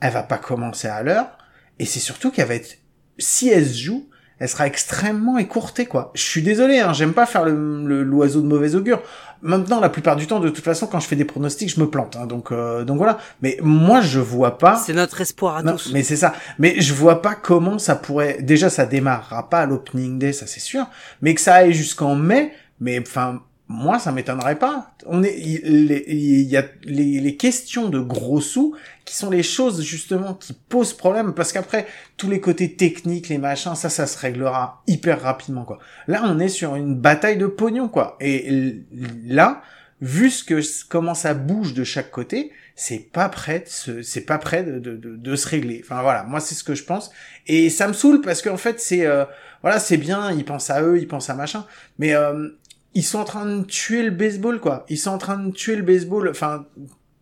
[0.00, 1.38] elle va pas commencer à l'heure,
[1.78, 2.76] et c'est surtout qu'elle va être,
[3.18, 4.08] si elle se joue,
[4.42, 6.10] elle sera extrêmement écourtée, quoi.
[6.14, 9.00] Je suis désolé, hein, j'aime pas faire le le- l'oiseau de mauvais augure.
[9.40, 11.88] Maintenant, la plupart du temps, de toute façon, quand je fais des pronostics, je me
[11.88, 13.18] plante, hein, donc euh, donc voilà.
[13.40, 14.76] Mais moi, je vois pas.
[14.76, 15.62] C'est notre espoir à.
[15.62, 15.92] Non, tous.
[15.92, 16.32] mais c'est ça.
[16.58, 18.38] Mais je vois pas comment ça pourrait.
[18.42, 20.86] Déjà, ça démarrera pas à l'opening day, ça c'est sûr.
[21.22, 22.52] Mais que ça aille jusqu'en mai.
[22.80, 24.92] Mais enfin, moi, ça m'étonnerait pas.
[25.06, 29.82] On est, il, y a les, les, questions de gros sous qui sont les choses
[29.82, 34.18] justement qui posent problème parce qu'après tous les côtés techniques, les machins, ça, ça se
[34.18, 35.78] réglera hyper rapidement quoi.
[36.06, 38.16] Là, on est sur une bataille de pognon quoi.
[38.20, 38.82] Et
[39.26, 39.62] là,
[40.02, 44.64] vu ce que comment ça bouge de chaque côté, c'est pas prêt, c'est pas prêt
[44.64, 45.80] de, de, de, se régler.
[45.84, 47.10] Enfin voilà, moi c'est ce que je pense.
[47.46, 49.24] Et ça me saoule parce qu'en fait c'est euh,
[49.62, 51.64] voilà c'est bien, ils pensent à eux, ils pensent à machin,
[51.98, 52.48] mais euh,
[52.94, 54.84] ils sont en train de tuer le baseball quoi.
[54.88, 56.28] Ils sont en train de tuer le baseball.
[56.28, 56.66] Enfin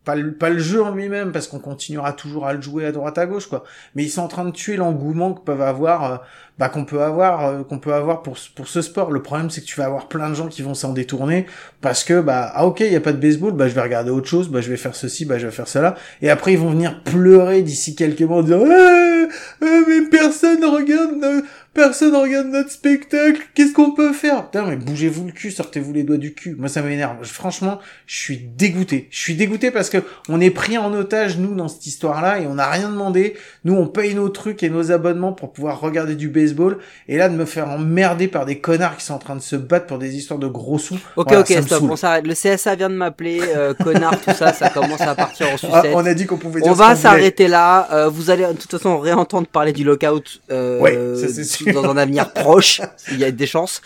[0.04, 3.18] pas le, pas jeu en lui-même parce qu'on continuera toujours à le jouer à droite
[3.18, 6.16] à gauche quoi mais ils sont en train de tuer l'engouement que peuvent avoir euh,
[6.58, 9.60] bah qu'on peut avoir euh, qu'on peut avoir pour pour ce sport le problème c'est
[9.60, 11.44] que tu vas avoir plein de gens qui vont s'en détourner
[11.82, 14.10] parce que bah ah ok il y a pas de baseball bah je vais regarder
[14.10, 16.58] autre chose bah je vais faire ceci bah je vais faire cela et après ils
[16.58, 19.28] vont venir pleurer d'ici quelques mois en disant eh,
[19.62, 24.44] eh, mais personne regarde personne regarde notre spectacle, qu'est-ce qu'on peut faire?
[24.46, 26.54] Putain, mais bougez-vous le cul, sortez-vous les doigts du cul.
[26.58, 27.24] Moi, ça m'énerve.
[27.24, 29.08] Franchement, je suis dégoûté.
[29.10, 32.46] Je suis dégoûté parce que on est pris en otage, nous, dans cette histoire-là, et
[32.46, 33.34] on n'a rien demandé.
[33.64, 36.78] Nous, on paye nos trucs et nos abonnements pour pouvoir regarder du baseball,
[37.08, 39.56] et là, de me faire emmerder par des connards qui sont en train de se
[39.56, 40.98] battre pour des histoires de gros sous.
[41.16, 42.26] Ok, ok, stop, on s'arrête.
[42.26, 45.72] Le CSA vient de m'appeler, euh, connard, tout ça, ça commence à partir en sucette.
[45.72, 47.88] Ah, on a dit qu'on pouvait dire On va s'arrêter là.
[47.92, 50.40] Euh, vous allez, de toute façon, réentendre parler du lockout.
[50.50, 52.80] Euh, ouais, ça c'est dans un avenir proche,
[53.12, 53.82] il y a des chances.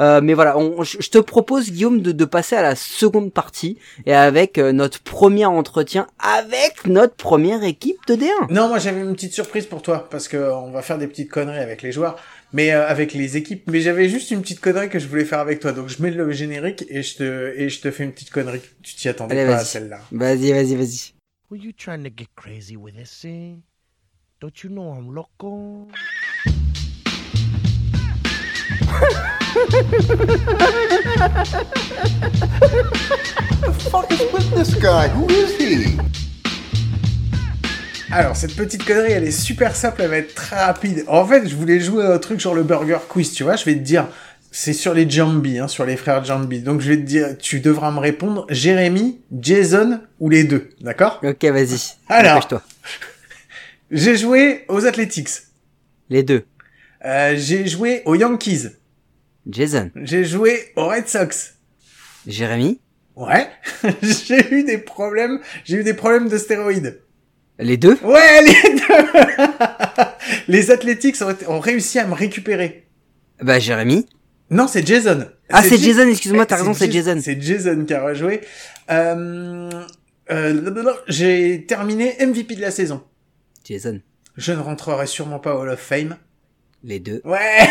[0.00, 4.58] Euh, mais voilà, je te propose Guillaume de, passer à la seconde partie et avec
[4.58, 8.50] euh, notre premier entretien avec notre première équipe de D1.
[8.50, 11.30] Non, moi j'avais une petite surprise pour toi parce que on va faire des petites
[11.30, 12.16] conneries avec les joueurs,
[12.52, 13.64] mais euh, avec les équipes.
[13.70, 16.10] Mais j'avais juste une petite connerie que je voulais faire avec toi, donc je mets
[16.10, 18.60] le générique et je te et je te fais une petite connerie.
[18.82, 20.00] Tu t'y attendais pas à celle-là.
[20.12, 21.14] Vas-y, vas-y, vas-y.
[21.50, 23.62] Were you trying to get crazy with this thing?
[24.40, 25.88] Don't you know I'm loco?
[38.10, 41.04] Alors, cette petite connerie, elle est super simple, elle va être très rapide.
[41.08, 43.56] En fait, je voulais jouer un truc sur le burger quiz, tu vois.
[43.56, 44.08] Je vais te dire,
[44.50, 46.60] c'est sur les Jambi, hein, sur les frères Jambi.
[46.60, 51.20] Donc, je vais te dire, tu devras me répondre, Jérémy, Jason ou les deux, d'accord?
[51.22, 51.78] Ok, vas-y.
[52.08, 52.62] Alors, toi.
[53.90, 55.28] j'ai joué aux Athletics.
[56.08, 56.44] Les deux.
[57.04, 58.70] Euh, j'ai joué aux Yankees.
[59.46, 59.90] Jason.
[59.96, 61.54] J'ai joué aux Red Sox.
[62.26, 62.80] Jérémy.
[63.16, 63.48] Ouais.
[64.02, 65.40] j'ai eu des problèmes.
[65.64, 67.00] J'ai eu des problèmes de stéroïdes.
[67.58, 69.44] Les deux Ouais, les deux.
[70.48, 71.16] les Athletics
[71.48, 72.86] ont, réussi à me récupérer.
[73.42, 74.06] Bah, Jérémy.
[74.50, 75.26] Non, c'est Jason.
[75.50, 77.18] Ah, c'est Jason, excuse-moi, t'as raison, c'est Jason.
[77.22, 78.42] C'est Jason qui a rejoué.
[78.90, 79.68] Euh,
[80.30, 83.02] euh, j'ai terminé MVP de la saison.
[83.64, 84.00] Jason.
[84.36, 86.16] Je ne rentrerai sûrement pas au Hall of Fame.
[86.84, 87.20] Les deux.
[87.24, 87.68] Ouais,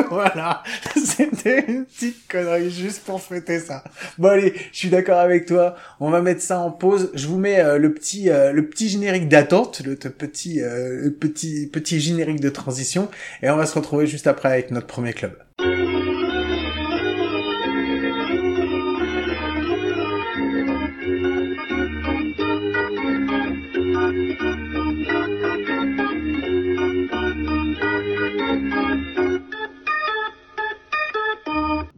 [0.10, 0.62] voilà.
[0.96, 3.84] C'était une petite connerie juste pour fêter ça.
[4.16, 5.76] Bon allez, je suis d'accord avec toi.
[6.00, 7.10] On va mettre ça en pause.
[7.12, 11.68] Je vous mets euh, le petit euh, le petit générique d'attente, le petit euh, petit
[11.70, 13.10] petit générique de transition
[13.42, 15.36] et on va se retrouver juste après avec notre premier club.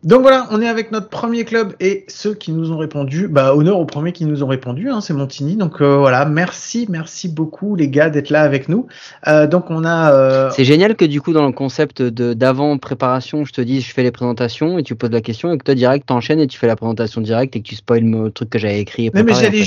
[0.04, 3.54] Donc voilà, on est avec notre premier club et ceux qui nous ont répondu, bah
[3.54, 5.54] honneur aux premiers qui nous ont répondu, hein, c'est Montigny.
[5.54, 8.88] Donc euh, voilà, merci, merci beaucoup les gars d'être là avec nous.
[9.28, 10.12] Euh, donc on a.
[10.12, 13.80] Euh, c'est génial que du coup dans le concept de d'avant préparation, je te dis,
[13.80, 16.48] je fais les présentations et tu poses la question et que toi direct t'enchaînes et
[16.48, 19.08] tu fais la présentation directe et que tu spoil le truc que j'avais écrit.
[19.14, 19.62] non mais j'allais,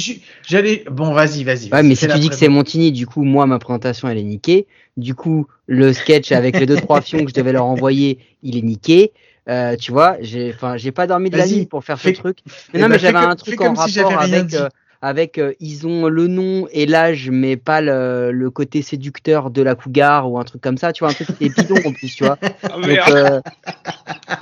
[0.46, 1.72] j'allais, bon vas-y, vas-y.
[1.72, 4.24] Ouais, mais si tu dis que c'est Montigny, du coup moi ma présentation elle est
[4.24, 4.68] niquée.
[4.98, 8.58] Du coup le sketch avec les deux trois fions que je devais leur envoyer, il
[8.58, 9.14] est niqué.
[9.48, 12.40] Euh, tu vois, j'ai, enfin, j'ai pas dormi de la nuit pour faire ce truc.
[12.46, 14.70] Mais eh non, mais ben, j'avais un truc en rapport avec, euh,
[15.02, 19.62] avec, euh, ils ont le nom et l'âge, mais pas le, le, côté séducteur de
[19.62, 20.94] la cougar ou un truc comme ça.
[20.94, 22.38] Tu vois, un truc qui est bidon en plus, tu vois.
[22.64, 23.40] Ah,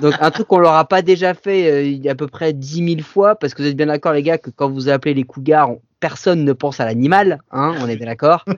[0.00, 2.52] donc, un truc qu'on leur a pas déjà fait il y a à peu près
[2.52, 5.12] 10 000 fois, parce que vous êtes bien d'accord, les gars, que quand vous appelez
[5.12, 8.44] les cougars, personne ne pense à l'animal, hein, on est bien d'accord.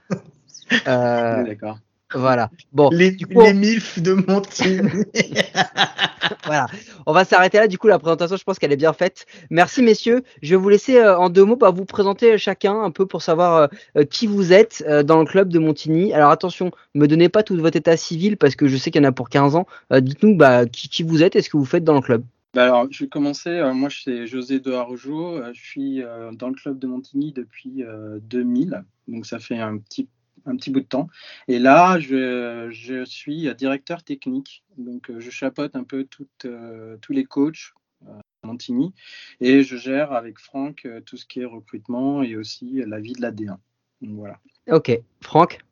[0.89, 1.79] Euh, d'accord.
[2.15, 2.51] Voilà.
[2.73, 2.89] Bon.
[2.93, 4.81] Les, du coup, les milfs de Montigny.
[6.45, 6.67] voilà.
[7.05, 7.67] On va s'arrêter là.
[7.67, 9.27] Du coup, la présentation, je pense qu'elle est bien faite.
[9.51, 10.23] Merci, messieurs.
[10.41, 13.23] Je vais vous laisser euh, en deux mots bah, vous présenter chacun un peu pour
[13.23, 16.13] savoir euh, qui vous êtes euh, dans le club de Montigny.
[16.13, 19.03] Alors attention, ne me donnez pas tout votre état civil parce que je sais qu'il
[19.03, 19.67] y en a pour 15 ans.
[19.91, 22.25] Dites-nous bah, qui, vous êtes et ce que vous faites dans le club.
[22.55, 23.63] Bah alors, je vais commencer.
[23.75, 25.41] moi, je suis José de Harojo.
[25.53, 27.85] Je suis dans le club de Montigny depuis
[28.23, 28.85] 2000.
[29.09, 30.09] Donc, ça fait un petit
[30.47, 31.09] un petit bout de temps.
[31.49, 34.65] Et là, je, je suis directeur technique.
[34.79, 37.73] Donc, euh, je chapeaute un peu toutes, euh, tous les coachs
[38.45, 38.95] Montigny.
[39.41, 43.23] Et je gère avec Franck tout ce qui est recrutement et aussi la vie de
[43.23, 43.57] la D1.
[44.03, 44.39] voilà.
[44.71, 45.66] Ok, Franck?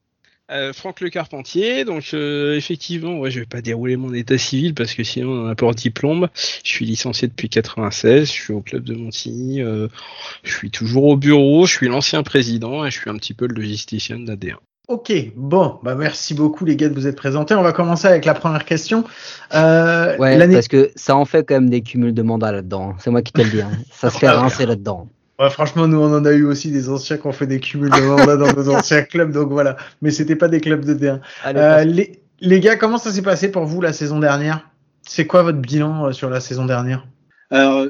[0.50, 4.74] Euh, Franck Le Carpentier, donc euh, effectivement, ouais, je vais pas dérouler mon état civil
[4.74, 6.28] parce que sinon on a pas diplôme.
[6.62, 9.88] Je suis licencié depuis 96, je suis au club de Montigny, euh,
[10.42, 13.46] je suis toujours au bureau, je suis l'ancien président et je suis un petit peu
[13.46, 14.57] le logisticien d'AD1.
[14.87, 17.54] Ok, bon, bah merci beaucoup les gars de vous être présentés.
[17.54, 19.04] On va commencer avec la première question.
[19.54, 22.94] Euh, ouais, parce que ça en fait quand même des cumuls de mandats là-dedans.
[22.98, 23.62] C'est moi qui te le dis.
[23.62, 23.70] Hein.
[23.92, 25.09] Ça se fait rincer là-dedans.
[25.38, 27.90] Ouais, franchement, nous, on en a eu aussi des anciens qui ont fait des cumuls
[27.90, 29.77] de mandats dans nos anciens clubs, donc voilà.
[30.01, 31.20] Mais c'était pas des clubs de D1.
[31.47, 34.70] Euh, les, les, gars, comment ça s'est passé pour vous la saison dernière?
[35.03, 37.07] C'est quoi votre bilan euh, sur la saison dernière?
[37.51, 37.87] Alors,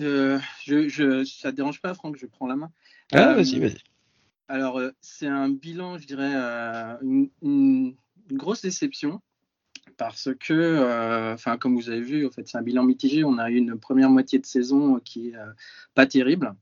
[0.00, 2.16] euh, je, je, ça te dérange pas, Franck?
[2.18, 2.70] Je prends la main.
[3.12, 3.78] Ah, vas-y, vas-y.
[4.48, 6.34] Alors, c'est un bilan, je dirais,
[7.02, 7.94] une, une,
[8.32, 9.20] grosse déception
[9.98, 13.24] parce que, enfin, comme vous avez vu, en fait, c'est un bilan mitigé.
[13.24, 15.34] On a eu une première moitié de saison qui est
[15.94, 16.54] pas terrible.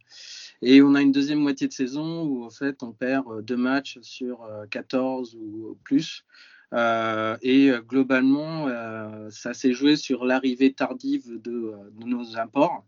[0.62, 3.98] Et on a une deuxième moitié de saison où en fait on perd deux matchs
[4.00, 6.24] sur 14 ou plus.
[6.72, 11.72] Euh, et globalement, euh, ça s'est joué sur l'arrivée tardive de,
[12.04, 12.84] nos imports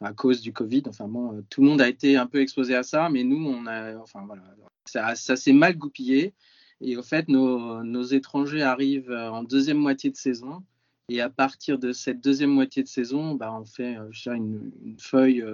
[0.00, 0.82] à cause du Covid.
[0.88, 3.66] Enfin bon, tout le monde a été un peu exposé à ça, mais nous, on
[3.66, 6.34] a, enfin voilà, ça s'est mal goupillé.
[6.80, 10.62] Et au fait, nos, étrangers arrivent en deuxième moitié de saison.
[11.08, 15.44] Et à partir de cette deuxième moitié de saison, bah, on fait je une, feuille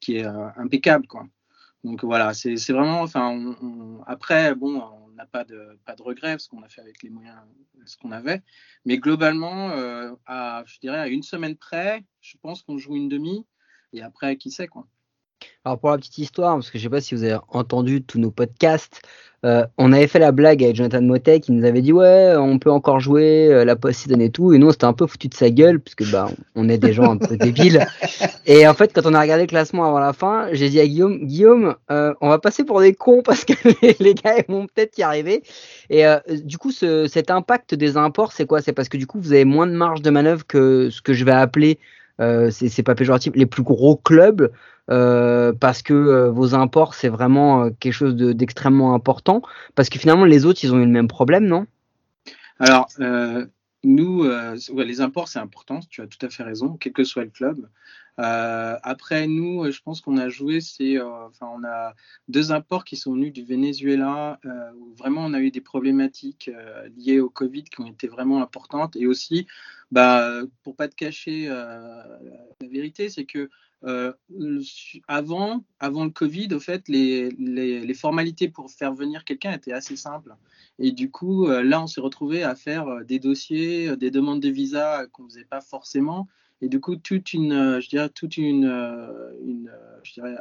[0.00, 1.06] qui est impeccable.
[1.06, 1.26] Quoi.
[1.84, 3.02] Donc voilà, c'est vraiment.
[3.02, 3.54] Enfin,
[4.06, 7.10] après, bon, on n'a pas de, pas de regrets parce qu'on a fait avec les
[7.10, 7.38] moyens
[7.86, 8.42] ce qu'on avait.
[8.84, 13.08] Mais globalement, euh, à, je dirais à une semaine près, je pense qu'on joue une
[13.08, 13.46] demi.
[13.92, 14.86] Et après, qui sait quoi.
[15.64, 18.18] Alors pour la petite histoire, parce que je sais pas si vous avez entendu tous
[18.18, 19.02] nos podcasts,
[19.42, 22.58] euh, on avait fait la blague avec Jonathan Motet qui nous avait dit ouais on
[22.58, 24.52] peut encore jouer euh, la post-season et tout.
[24.52, 26.92] Et nous on s'était un peu foutu de sa gueule puisque bah on est des
[26.92, 27.86] gens un peu débiles.
[28.46, 30.86] Et en fait quand on a regardé le classement avant la fin j'ai dit à
[30.86, 33.54] Guillaume Guillaume euh, on va passer pour des cons parce que
[34.02, 35.42] les, gars ils vont peut-être y arriver
[35.88, 36.04] et
[36.44, 38.60] du coup ce, cet impact des imports c'est quoi?
[38.60, 41.14] C'est parce que du coup vous avez moins de marge de manœuvre que ce que
[41.14, 41.78] je vais appeler
[42.50, 44.50] c'est pas péjoratif les plus gros clubs
[44.90, 49.42] euh, parce que euh, vos imports c'est vraiment euh, quelque chose d'extrêmement important.
[49.74, 51.66] Parce que finalement les autres ils ont eu le même problème non?
[52.58, 52.88] Alors
[53.82, 54.24] nous
[54.76, 57.68] les imports c'est important tu as tout à fait raison quel que soit le club
[58.22, 61.94] après nous je pense qu'on a joué c'est enfin on a
[62.28, 64.38] deux imports qui sont venus du Venezuela
[64.76, 66.50] où vraiment on a eu des problématiques
[66.96, 69.46] liées au Covid qui ont été vraiment importantes et aussi
[69.90, 72.18] bah pour pas te cacher la
[72.60, 73.48] vérité c'est que
[73.84, 74.12] euh,
[75.08, 80.34] avant, avant le Covid, au fait, les, formalités pour faire venir quelqu'un étaient assez simples.
[80.78, 84.40] Et du coup, euh, là, on s'est retrouvé à faire euh, des dossiers, des demandes
[84.40, 86.28] de visa qu'on ne faisait pas forcément.
[86.62, 88.64] Et du coup, toute une, je dirais, toute une,
[89.44, 89.70] une
[90.02, 90.36] je dirais,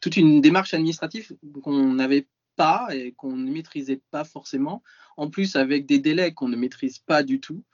[0.00, 4.82] toute une démarche administrative qu'on n'avait pas et qu'on ne maîtrisait pas forcément.
[5.16, 7.64] En plus, avec des délais qu'on ne maîtrise pas du tout.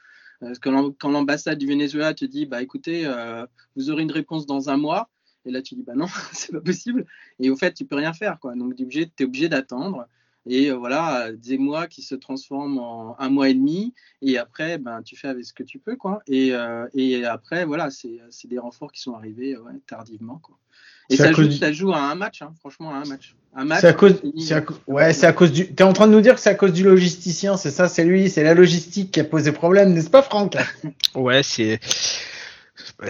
[0.40, 0.68] Parce que
[0.98, 4.76] quand l'ambassade du Venezuela te dit, bah écoutez, euh, vous aurez une réponse dans un
[4.76, 5.10] mois,
[5.46, 7.06] et là tu dis, bah non, c'est pas possible.
[7.40, 8.54] Et au fait, tu peux rien faire, quoi.
[8.54, 10.06] Donc tu es obligé d'attendre.
[10.46, 14.78] Et euh, voilà, des mois qui se transforment en un mois et demi, et après,
[14.78, 16.22] ben, tu fais avec ce que tu peux, quoi.
[16.26, 20.56] Et, euh, et après, voilà, c'est des renforts qui sont arrivés ouais, tardivement, quoi.
[21.10, 23.34] Et ça joue, ça joue, à un match, hein, franchement, à un match.
[23.54, 24.14] Un match c'est à cause,
[24.50, 25.72] à, ouais, c'est à cause du.
[25.72, 28.04] T'es en train de nous dire que c'est à cause du logisticien, c'est ça, c'est
[28.04, 30.56] lui, c'est la logistique qui a posé problème, n'est-ce pas, Franck?
[31.14, 31.78] Ouais, c'est.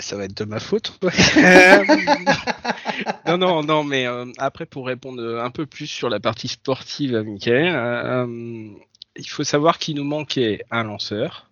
[0.01, 0.99] Ça va être de ma faute.
[3.27, 7.15] non, non, non, mais euh, après, pour répondre un peu plus sur la partie sportive
[7.15, 8.69] à Michael, euh, euh,
[9.17, 11.51] il faut savoir qu'il nous manquait un lanceur,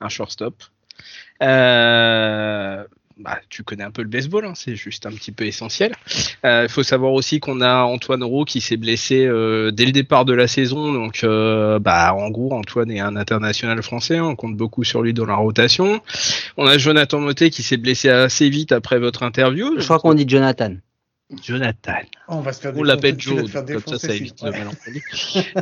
[0.00, 0.62] un shortstop.
[1.42, 2.84] Euh,
[3.18, 5.92] bah, tu connais un peu le baseball, hein, c'est juste un petit peu essentiel.
[6.44, 9.92] Il euh, faut savoir aussi qu'on a Antoine Roux qui s'est blessé euh, dès le
[9.92, 14.36] départ de la saison, donc euh, bah, en gros Antoine est un international français, on
[14.36, 16.00] compte beaucoup sur lui dans la rotation.
[16.56, 19.74] On a Jonathan Motet qui s'est blessé assez vite après votre interview.
[19.78, 20.76] Je crois qu'on dit Jonathan.
[21.42, 21.92] Jonathan.
[22.28, 25.04] on va se faire on l'appelle Joe, comme ça, ça évite le malentendu.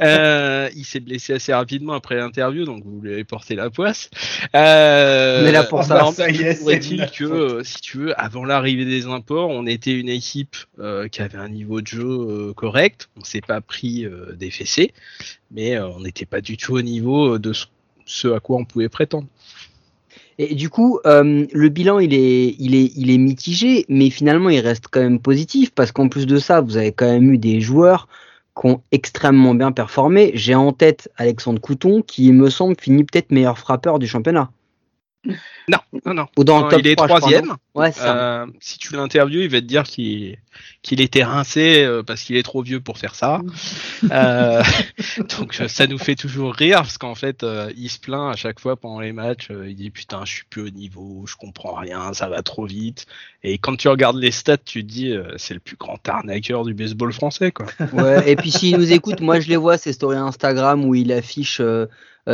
[0.03, 4.09] euh, il s'est blessé assez rapidement après l'interview, donc vous lui avez porté la poisse.
[4.55, 8.45] Euh, Mais là pour ça, ça y est, il que, euh, si tu veux, avant
[8.45, 12.53] l'arrivée des imports, on était une équipe euh, qui avait un niveau de jeu euh,
[12.55, 13.09] correct.
[13.17, 14.93] On s'est pas pris euh, des fessées,
[15.51, 17.53] mais on n'était pas du tout au niveau de
[18.05, 19.27] ce à quoi on pouvait prétendre.
[20.39, 24.51] Et du coup, euh, le bilan, il est, il, est, il est mitigé, mais finalement,
[24.51, 27.39] il reste quand même positif, parce qu'en plus de ça, vous avez quand même eu
[27.39, 28.07] des joueurs
[28.61, 30.33] qui ont extrêmement bien performé.
[30.35, 34.51] J'ai en tête Alexandre Couton, qui me semble finit peut-être meilleur frappeur du championnat.
[35.69, 36.27] Non, non, non.
[36.37, 37.57] Ou dans le Non, top il est 3, je crois, troisième.
[37.75, 38.17] Ouais, ça.
[38.17, 40.39] Euh, si tu l'interviews, il va te dire qu'il
[40.83, 43.41] qu'il était rincé euh, parce qu'il est trop vieux pour faire ça.
[44.13, 44.63] Euh,
[45.39, 48.61] donc ça nous fait toujours rire parce qu'en fait euh, il se plaint à chaque
[48.61, 49.49] fois pendant les matchs.
[49.51, 53.07] il dit putain je suis plus au niveau, je comprends rien, ça va trop vite.
[53.43, 56.75] Et quand tu regardes les stats, tu te dis c'est le plus grand arnaqueur du
[56.75, 57.67] baseball français quoi.
[57.95, 61.11] Ouais, et puis s'il nous écoute, moi je les vois, ces stories Instagram où il
[61.11, 61.61] affiche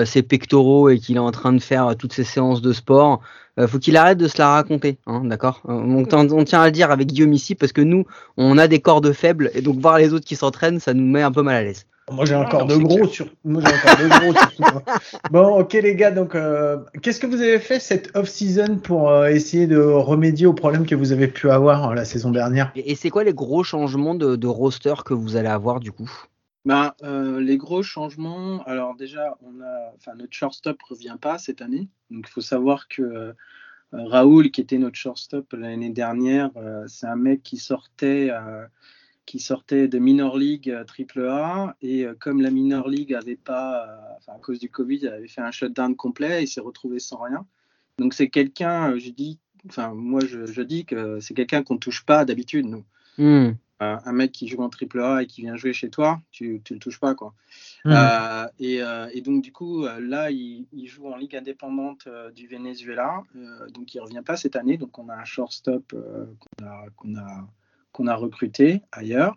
[0.05, 3.20] ses pectoraux et qu'il est en train de faire euh, toutes ses séances de sport.
[3.59, 5.61] Euh, faut qu'il arrête de se la raconter, hein, d'accord?
[5.68, 8.07] Euh, on, tient à le dire avec Guillaume ici parce que nous,
[8.38, 11.20] on a des cordes faibles et donc voir les autres qui s'entraînent, ça nous met
[11.22, 11.84] un peu mal à l'aise.
[12.11, 13.26] Moi j'ai Ah, encore non, de sur.
[13.45, 14.34] Moi j'ai encore de gros
[14.64, 14.82] hein.
[15.30, 19.28] Bon, ok les gars, donc euh, qu'est-ce que vous avez fait cette off-season pour euh,
[19.28, 22.72] essayer de remédier aux problèmes que vous avez pu avoir euh, la saison dernière?
[22.74, 25.93] Et, et c'est quoi les gros changements de, de roster que vous allez avoir du
[25.93, 26.11] coup?
[26.64, 31.88] Ben, euh, les gros changements, alors déjà, on a, notre shortstop revient pas cette année.
[32.10, 33.34] Donc, il faut savoir que euh,
[33.92, 38.64] Raoul, qui était notre shortstop l'année dernière, euh, c'est un mec qui sortait, euh,
[39.26, 41.76] qui sortait de minor league triple A.
[41.82, 45.96] Et comme la minor league avait pas, à cause du Covid, avait fait un shutdown
[45.96, 47.44] complet, il s'est retrouvé sans rien.
[47.98, 52.24] Donc, c'est quelqu'un, je dis, enfin, moi, je, dis que c'est quelqu'un qu'on touche pas
[52.24, 52.84] d'habitude, nous
[53.18, 53.50] Hmm.
[53.83, 56.61] Euh, un mec qui joue en triple A et qui vient jouer chez toi, tu,
[56.64, 57.35] tu le touches pas quoi.
[57.85, 57.91] Hmm.
[57.91, 62.47] Euh, et, euh, et donc du coup là il, il joue en ligue indépendante du
[62.47, 63.22] Venezuela,
[63.74, 67.49] donc il revient pas cette année, donc on a un shortstop qu'on a qu'on a
[67.91, 69.37] qu'on a recruté ailleurs,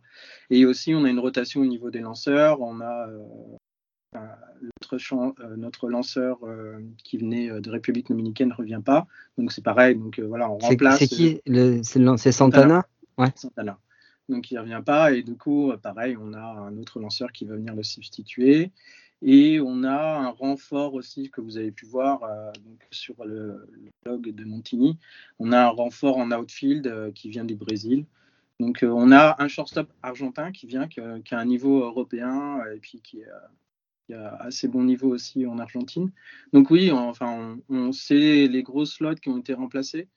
[0.49, 3.07] et aussi on a une rotation au niveau des lanceurs, on a
[5.57, 6.37] notre, lanceur
[7.03, 10.67] qui venait de République dominicaine ne revient pas, donc c'est pareil, donc voilà on C'est
[10.67, 10.99] remplace.
[10.99, 11.41] c'est qui
[11.83, 12.85] C'est Santana?
[13.35, 13.79] Santana.
[14.29, 17.45] Donc il revient pas et du coup euh, pareil on a un autre lanceur qui
[17.45, 18.71] va venir le substituer
[19.21, 22.51] et on a un renfort aussi que vous avez pu voir euh,
[22.91, 23.67] sur le,
[24.03, 24.97] blog de Montigny.
[25.39, 28.05] On a un renfort en outfield euh, qui vient du Brésil.
[28.59, 33.01] Donc on a un shortstop argentin qui vient qui a, un niveau européen et puis
[33.01, 33.21] qui,
[34.13, 36.11] a assez bon niveau aussi en Argentine.
[36.53, 40.07] Donc oui on- enfin on, sait les gros slots qui ont été remplacés.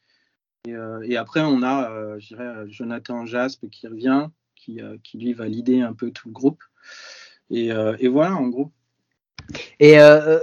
[0.66, 5.32] Et, euh, et après, on a, euh, euh, Jonathan Jaspe qui revient, qui, qui lui
[5.32, 6.62] va leader un peu tout le groupe.
[7.50, 8.72] Et, et voilà, en gros.
[9.80, 10.38] Et euh,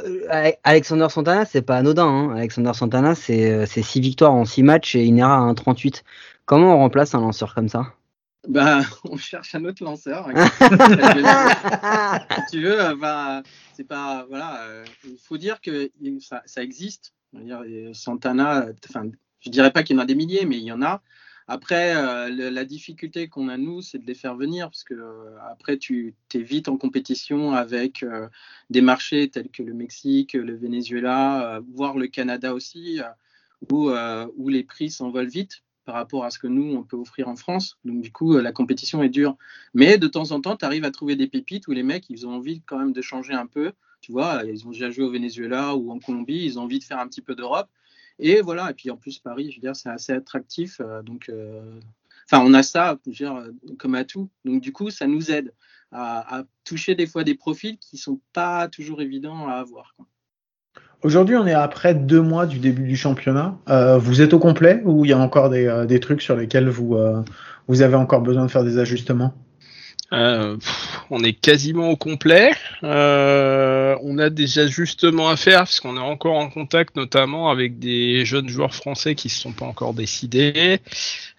[0.63, 2.07] Alexander Santana, c'est pas anodin.
[2.07, 2.35] Hein.
[2.35, 6.03] Alexander Santana, c'est euh, c'est 6 victoires en 6 matchs et Inera à 1,38.
[6.45, 7.93] Comment on remplace un lanceur comme ça?
[8.47, 10.27] Ben, on cherche un autre lanceur.
[12.49, 13.43] si tu veux, ben,
[13.75, 17.13] c'est pas, voilà, euh, il faut dire que ça, ça existe.
[17.33, 17.61] Dire,
[17.93, 19.09] Santana, enfin,
[19.45, 21.01] je dirais pas qu'il y en a des milliers, mais il y en a.
[21.47, 25.37] Après, euh, la difficulté qu'on a nous, c'est de les faire venir, parce que euh,
[25.51, 28.27] après, tu es vite en compétition avec euh,
[28.71, 32.99] des marchés tels que le Mexique, le Venezuela, voire le Canada aussi,
[33.71, 33.91] où,
[34.37, 37.35] où les prix s'envolent vite par rapport à ce que nous, on peut offrir en
[37.35, 37.77] France.
[37.85, 39.37] Donc, du coup, la compétition est dure.
[39.75, 42.25] Mais de temps en temps, tu arrives à trouver des pépites où les mecs, ils
[42.25, 43.73] ont envie quand même de changer un peu.
[44.01, 46.83] Tu vois, ils ont déjà joué au Venezuela ou en Colombie, ils ont envie de
[46.83, 47.69] faire un petit peu d'Europe.
[48.19, 50.79] Et voilà, et puis en plus, Paris, je veux dire, c'est assez attractif.
[50.79, 51.79] euh, donc, euh,
[52.29, 53.43] enfin, on a ça, je veux dire,
[53.77, 54.29] comme atout.
[54.45, 55.53] Donc, du coup, ça nous aide
[55.91, 59.95] à, toucher des fois des profils qui sont pas toujours évidents à avoir.
[61.03, 63.57] Aujourd'hui, on est après deux mois du début du championnat.
[63.69, 66.97] Euh, vous êtes au complet ou il y a encore des, trucs sur lesquels vous,
[67.67, 69.33] vous avez encore besoin de faire des ajustements?
[70.13, 72.51] Euh, pff, on est quasiment au complet.
[72.83, 77.79] Euh, on a des ajustements à faire parce qu'on est encore en contact notamment avec
[77.79, 80.79] des jeunes joueurs français qui ne se sont pas encore décidés.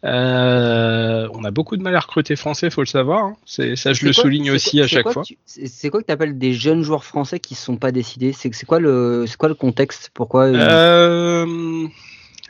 [0.05, 3.25] Euh, on a beaucoup de mal à recruter français, faut le savoir.
[3.25, 3.37] hein.
[3.47, 5.23] C'est ça, je le quoi- souligne aussi quoi- à chaque quoi fois.
[5.47, 8.33] C'est quoi que tu appelles des jeunes joueurs français qui ne sont pas décidés?
[8.33, 10.11] C'est quoi le c'est quoi le contexte?
[10.13, 10.49] Pourquoi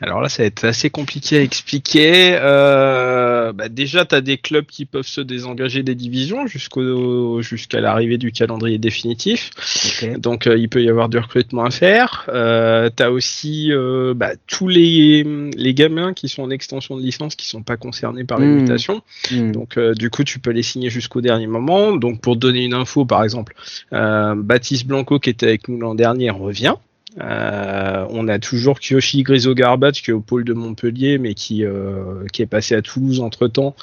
[0.01, 2.37] alors là, ça va être assez compliqué à expliquer.
[2.39, 7.81] Euh, bah déjà, tu as des clubs qui peuvent se désengager des divisions jusqu'au jusqu'à
[7.81, 9.49] l'arrivée du calendrier définitif.
[10.19, 12.25] Donc, euh, il peut y avoir du recrutement à faire.
[12.29, 15.23] Euh, tu as aussi euh, bah, tous les,
[15.55, 18.61] les gamins qui sont en extension de licence qui sont pas concernés par les Hmm.
[18.61, 19.01] mutations.
[19.31, 19.51] Hmm.
[19.51, 21.95] Donc euh, du coup, tu peux les signer jusqu'au dernier moment.
[21.95, 23.55] Donc pour donner une info, par exemple,
[23.93, 26.75] euh, Baptiste Blanco qui était avec nous l'an dernier revient.
[27.19, 32.25] Euh, on a toujours Kyoshi Griso-Garbat qui est au pôle de Montpellier, mais qui euh,
[32.31, 33.75] qui est passé à Toulouse entre temps.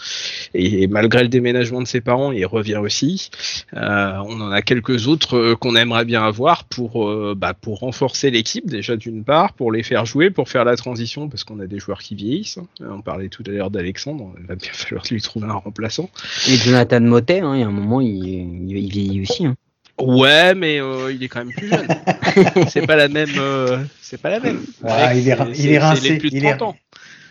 [0.55, 3.31] Et, malgré le déménagement de ses parents, il revient aussi.
[3.75, 7.81] Euh, on en a quelques autres euh, qu'on aimerait bien avoir pour euh, bah, pour
[7.81, 11.59] renforcer l'équipe déjà d'une part, pour les faire jouer, pour faire la transition parce qu'on
[11.61, 12.59] a des joueurs qui vieillissent.
[12.59, 12.67] hein.
[12.91, 16.09] On parlait tout à l'heure d'Alexandre, il va bien falloir lui trouver un remplaçant.
[16.49, 19.47] Et Jonathan Motet, hein, il y a un moment, il, il, il vieillit aussi.
[19.47, 19.57] hein.
[20.01, 21.87] Ouais, mais euh, il est quand même plus jeune.
[22.69, 23.31] c'est pas la même.
[23.39, 24.61] euh, c'est pas la même.
[24.83, 26.77] Ah, il est ra- il c'est- est rincé, plus de il est- 30 ans.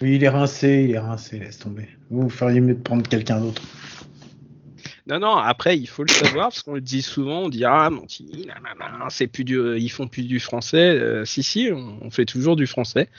[0.02, 1.88] Oui, il est rincé, il est rincé, laisse tomber.
[2.10, 3.62] Vous feriez mieux de prendre quelqu'un d'autre.
[5.06, 7.90] Non, non, après, il faut le savoir, parce qu'on le dit souvent, on dit, ah,
[7.90, 8.48] Montigny,
[9.10, 10.78] c'est plus du, ils font plus du français.
[10.98, 13.10] Euh, si, si, on, on fait toujours du français.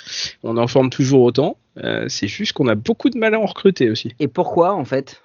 [0.42, 1.58] On en forme toujours autant.
[1.82, 4.14] Euh, c'est juste qu'on a beaucoup de mal à en recruter aussi.
[4.18, 5.20] Et pourquoi en fait?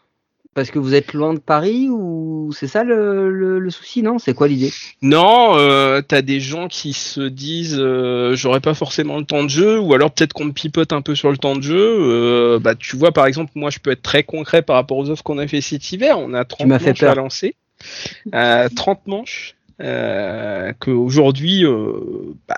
[0.56, 4.18] Parce que vous êtes loin de Paris ou c'est ça le, le- le souci, non?
[4.18, 4.72] C'est quoi l'idée?
[5.02, 9.50] Non, euh, t'as des gens qui se disent, euh, j'aurais pas forcément le temps de
[9.50, 11.78] jeu, ou alors peut-être qu'on me pipote un peu sur le temps de jeu.
[11.80, 15.10] Euh, bah, tu vois, par exemple, moi, je peux être très concret par rapport aux
[15.10, 16.18] offres qu'on a fait cet hiver.
[16.20, 17.56] On a 30 m'as fait manches à lancer.
[18.34, 19.56] Euh, 30 manches.
[19.82, 22.58] Euh, qu'aujourd'hui, euh, bah,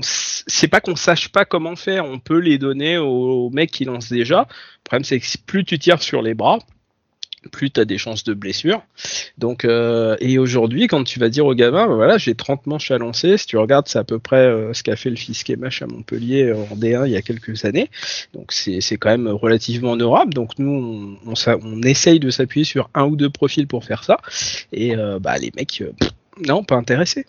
[0.00, 4.12] c'est pas qu'on sache pas comment faire, on peut les donner aux mecs qui lancent
[4.12, 4.46] déjà.
[4.50, 6.58] Le problème, c'est que plus tu tires sur les bras,
[7.46, 8.82] plus tu as des chances de blessure.
[9.38, 12.90] Donc, euh, et aujourd'hui, quand tu vas dire aux gamins, bah voilà, j'ai 30 manches
[12.90, 15.44] à lancer, si tu regardes, c'est à peu près euh, ce qu'a fait le fils
[15.44, 17.90] Kemash à Montpellier euh, en D1 il y a quelques années.
[18.34, 20.34] Donc, c'est c'est quand même relativement honorable.
[20.34, 23.84] Donc, nous, on, on, s'a- on essaye de s'appuyer sur un ou deux profils pour
[23.84, 24.18] faire ça.
[24.72, 26.10] Et euh, bah, les mecs, euh, pff,
[26.46, 27.26] non, pas intéressés.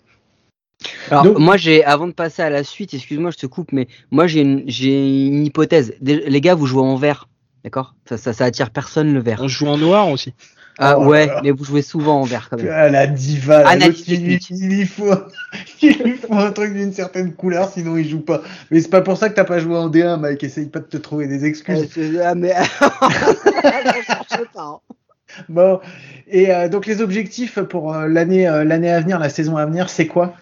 [1.10, 3.88] Alors Donc- moi j'ai avant de passer à la suite, excuse-moi, je te coupe, mais
[4.12, 5.94] moi j'ai une, j'ai une hypothèse.
[6.00, 7.28] Les gars, vous jouez en vert,
[7.64, 7.94] d'accord?
[8.08, 9.40] Ça, ça, ça attire personne le vert.
[9.42, 10.34] On joue en noir aussi.
[10.80, 12.70] Ah Oh là ouais, mais vous jouez souvent en vert quand même.
[12.72, 14.50] Ah, la diva, il, lui- technique.
[14.50, 15.12] il lui faut,
[15.82, 18.42] il lui faut un truc d'une certaine couleur, sinon il joue pas.
[18.70, 20.44] Mais c'est pas pour ça que t'as pas joué en D1, Mike.
[20.44, 21.88] Essaye pas de te trouver des excuses.
[21.92, 24.78] C'est- ah, mais Je cherche pas, hein.
[25.48, 25.80] Bon,
[26.26, 29.66] et euh, donc les objectifs pour euh, l'année euh, l'année à venir, la saison à
[29.66, 30.34] venir, c'est quoi?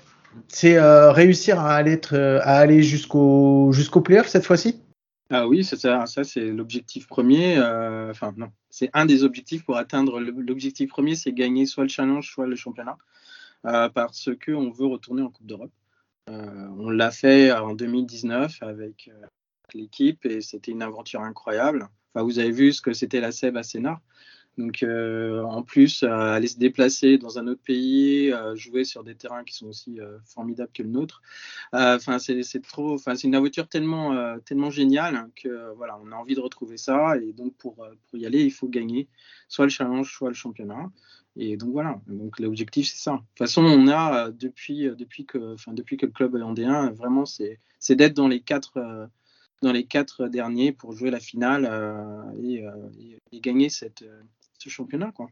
[0.48, 4.80] C'est euh, réussir à aller être, euh, à aller jusqu'au jusqu'au playoff cette fois-ci?
[5.30, 7.58] Ah oui, ça, ça c'est l'objectif premier.
[7.58, 11.88] euh, Enfin, non, c'est un des objectifs pour atteindre l'objectif premier, c'est gagner soit le
[11.88, 12.96] challenge, soit le championnat,
[13.66, 15.72] euh, parce que on veut retourner en Coupe d'Europe.
[16.30, 19.10] Euh, on l'a fait en 2019 avec
[19.74, 21.88] l'équipe et c'était une aventure incroyable.
[22.14, 24.00] Enfin, vous avez vu ce que c'était la Sève à Sénart.
[24.58, 29.44] Donc, euh, en plus, aller se déplacer dans un autre pays, jouer sur des terrains
[29.44, 31.22] qui sont aussi euh, formidables que le nôtre.
[31.74, 32.94] Euh, Enfin, c'est trop.
[32.94, 36.76] Enfin, c'est une aventure tellement, tellement géniale que euh, voilà, on a envie de retrouver
[36.76, 37.16] ça.
[37.18, 39.08] Et donc, pour, pour y aller, il faut gagner
[39.48, 40.90] soit le challenge, soit le championnat.
[41.36, 42.00] Et donc voilà.
[42.06, 43.12] Donc l'objectif, c'est ça.
[43.12, 46.54] De toute façon, on a depuis, depuis que, enfin, depuis que le club est en
[46.54, 47.58] D1, vraiment, c'est
[47.90, 49.08] d'être dans les quatre.
[49.62, 51.64] dans les quatre derniers pour jouer la finale
[52.42, 52.64] et,
[53.40, 54.04] gagner cette,
[54.66, 55.12] ce championnat.
[55.14, 55.28] Quoi.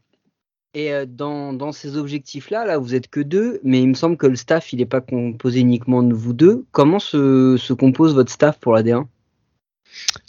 [0.73, 4.17] Et euh, dans, dans ces objectifs-là, là, vous êtes que deux, mais il me semble
[4.17, 6.65] que le staff, il n'est pas composé uniquement de vous deux.
[6.71, 9.05] Comment se, se compose votre staff pour la D1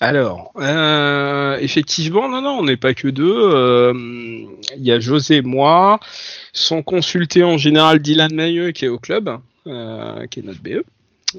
[0.01, 3.35] Alors, euh, effectivement, non, non, on n'est pas que deux.
[3.37, 3.93] euh,
[4.77, 5.99] Il y a José et moi.
[6.53, 10.85] Sont consultés en général Dylan Mailleux qui est au club, euh, qui est notre BE.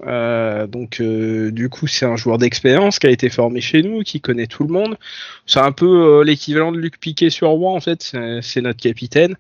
[0.05, 4.03] Euh, donc, euh, du coup, c'est un joueur d'expérience qui a été formé chez nous,
[4.03, 4.97] qui connaît tout le monde.
[5.45, 5.85] C'est un peu
[6.19, 8.15] euh, l'équivalent de Luc Piquet sur Rouen, en fait.
[8.41, 9.35] C'est notre capitaine.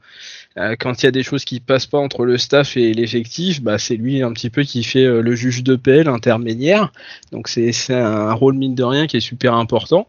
[0.79, 3.77] Quand il y a des choses qui passent pas entre le staff et l'effectif, bah,
[3.77, 6.91] c'est lui un petit peu qui fait le juge de paix, l'intermédiaire.
[7.31, 10.07] Donc c'est un rôle mine de rien qui est super important.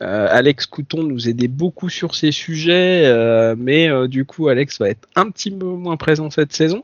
[0.00, 3.12] Alex Couton nous aidait beaucoup sur ces sujets,
[3.58, 6.82] mais du coup Alex va être un petit peu moins présent cette saison.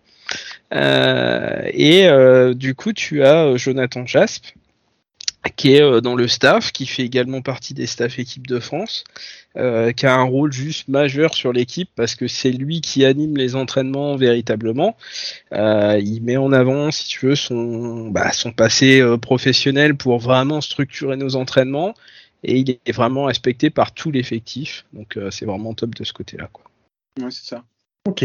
[0.74, 4.46] Euh, et euh, du coup tu as euh, Jonathan Jasp
[5.54, 9.04] qui est euh, dans le staff, qui fait également partie des staffs équipe de France,
[9.56, 13.36] euh, qui a un rôle juste majeur sur l'équipe parce que c'est lui qui anime
[13.36, 14.96] les entraînements véritablement.
[15.52, 20.18] Euh, il met en avant, si tu veux, son, bah, son passé euh, professionnel pour
[20.18, 21.94] vraiment structurer nos entraînements
[22.42, 24.84] et il est vraiment respecté par tout l'effectif.
[24.92, 26.48] Donc euh, c'est vraiment top de ce côté-là.
[26.52, 26.64] Quoi.
[27.20, 27.64] Ouais, c'est ça.
[28.06, 28.24] Ok.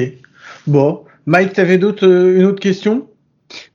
[0.68, 3.08] Bon, Mike, t'avais d'autres, euh, une autre question?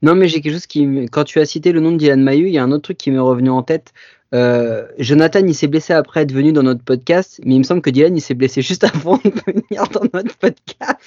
[0.01, 0.85] Non, mais j'ai quelque chose qui.
[0.85, 2.83] me- Quand tu as cité le nom de Dylan Maillot, il y a un autre
[2.83, 3.93] truc qui m'est revenu en tête.
[4.33, 7.81] Euh, Jonathan, il s'est blessé après être venu dans notre podcast, mais il me semble
[7.81, 10.99] que Dylan, il s'est blessé juste avant de venir dans notre podcast.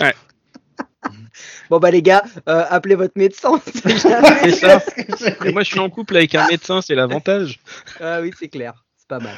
[0.00, 0.12] Ouais.
[1.70, 3.58] Bon, bah, les gars, euh, appelez votre médecin.
[3.64, 3.98] c'est
[4.52, 4.80] ça.
[5.44, 7.58] Et moi je suis en couple avec un médecin, c'est l'avantage.
[8.00, 8.84] ah oui, c'est clair.
[8.96, 9.34] C'est pas mal.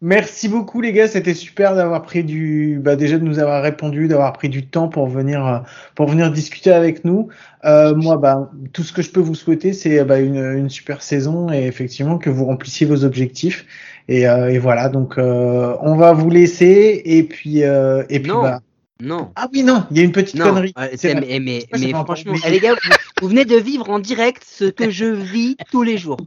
[0.00, 4.06] Merci beaucoup les gars, c'était super d'avoir pris du, bah déjà de nous avoir répondu,
[4.06, 5.58] d'avoir pris du temps pour venir, euh,
[5.96, 7.28] pour venir discuter avec nous.
[7.64, 11.02] Euh, moi, bah tout ce que je peux vous souhaiter, c'est bah, une, une super
[11.02, 13.66] saison et effectivement que vous remplissiez vos objectifs.
[14.06, 18.30] Et, euh, et voilà, donc euh, on va vous laisser et puis euh, et puis
[18.30, 18.42] Non.
[18.42, 18.60] bah
[19.02, 19.30] Non.
[19.34, 20.72] ah oui non, il y a une petite Non, connerie.
[20.78, 22.90] euh, C'est mais, mais, mais franchement, eh, les gars, vous,
[23.22, 26.18] vous venez de vivre en direct ce que je vis tous les jours.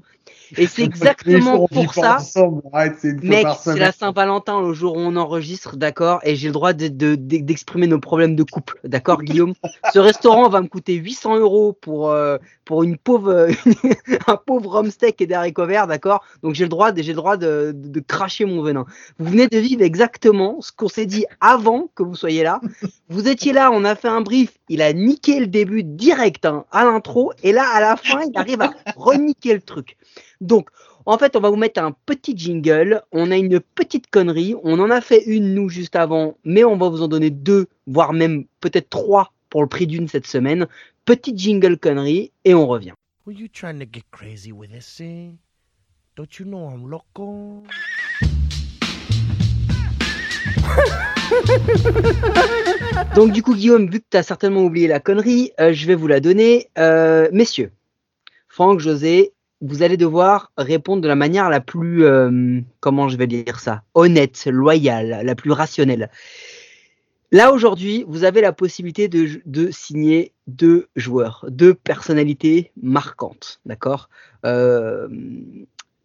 [0.58, 2.16] Et c'est exactement pour ça.
[2.18, 2.62] ensemble.
[2.74, 6.74] Arrête, Mec, c'est la Saint-Valentin, le jour où on enregistre, d'accord, et j'ai le droit
[6.74, 9.54] de- de- de- d'exprimer nos problèmes de couple, d'accord, Guillaume?
[9.94, 13.48] Ce restaurant va me coûter 800 euros pour euh, pour une pauvre
[14.28, 16.24] un pauvre rhum steak et des haricots verts, d'accord?
[16.44, 18.86] Donc j'ai le droit, j'ai le droit de, de, de cracher mon venin.
[19.20, 22.62] Vous venez de vivre exactement ce qu'on s'est dit avant que vous soyez là.
[23.10, 26.66] Vous étiez là, on a fait un brief, il a niqué le début direct hein,
[26.72, 29.98] à l'intro, et là à la fin, il arrive à reniquer le truc.
[30.42, 30.70] Donc
[31.06, 33.02] en fait, on va vous mettre un petit jingle.
[33.12, 34.56] On a une petite connerie.
[34.64, 37.68] On en a fait une, nous, juste avant, mais on va vous en donner deux,
[37.88, 40.68] voire même peut-être trois pour le prix d'une cette semaine.
[41.06, 42.94] Petite jingle connerie, et on revient.
[43.26, 45.38] Were you trying to get crazy with this thing?
[46.16, 47.64] Don't you know I'm loco?
[53.16, 55.96] Donc, du coup, Guillaume, vu que tu as certainement oublié la connerie, euh, je vais
[55.96, 56.68] vous la donner.
[56.78, 57.72] Euh, messieurs,
[58.48, 63.28] Franck, José, vous allez devoir répondre de la manière la plus, euh, comment je vais
[63.28, 66.10] dire ça, honnête, loyale, la plus rationnelle.
[67.32, 74.10] Là, aujourd'hui, vous avez la possibilité de, de signer deux joueurs, deux personnalités marquantes, d'accord?
[74.46, 75.08] Euh,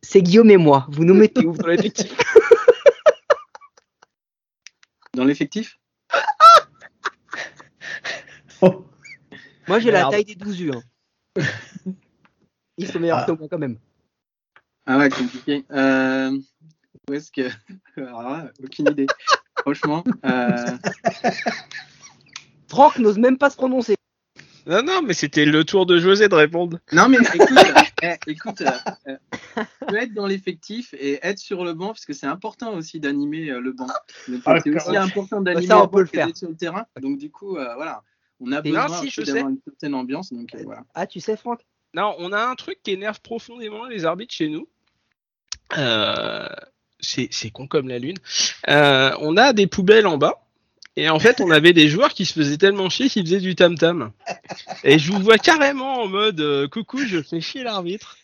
[0.03, 0.87] C'est Guillaume et moi.
[0.91, 2.13] Vous nous mettez où dans l'effectif?
[5.15, 5.79] Dans l'effectif?
[9.67, 10.71] Moi, j'ai la taille des 12 U.
[10.73, 10.83] hein.
[12.79, 13.25] Ils sont meilleurs Ah.
[13.27, 13.79] que moi quand même.
[14.87, 15.65] Ah ouais, compliqué.
[15.73, 16.39] Euh,
[17.09, 17.49] où est-ce que.
[17.97, 19.07] Là, aucune idée.
[19.59, 20.05] Franchement.
[20.25, 20.77] Euh...
[22.69, 23.97] Franck n'ose même pas se prononcer.
[24.67, 26.79] Non, non, mais c'était le tour de José de répondre.
[26.93, 27.49] Non, mais écoute,
[28.03, 28.71] eh, écoute euh,
[29.09, 29.17] euh,
[29.57, 32.99] tu peux être dans l'effectif et être sur le banc, parce que c'est important aussi
[32.99, 33.87] d'animer euh, le banc.
[34.45, 36.85] Ah, c'est aussi important d'animer Ça, on le peut banc sur le terrain.
[37.01, 38.03] Donc, du coup, euh, voilà.
[38.41, 40.33] On a Et- besoin si, d'avoir une certaine ambiance.
[40.33, 40.83] Donc, euh, voilà.
[40.95, 41.65] Ah, tu sais, Franck?
[41.97, 44.69] Non, on a un truc qui énerve profondément les arbitres chez nous.
[45.79, 46.47] Euh,
[47.01, 48.19] c'est con comme la lune.
[48.69, 50.43] Euh, on a des poubelles en bas.
[50.99, 53.55] Et en fait, on avait des joueurs qui se faisaient tellement chier qu'ils faisaient du
[53.55, 54.13] tam-tam.
[54.85, 58.17] Et je vous vois carrément en mode euh, coucou, je fais chier l'arbitre.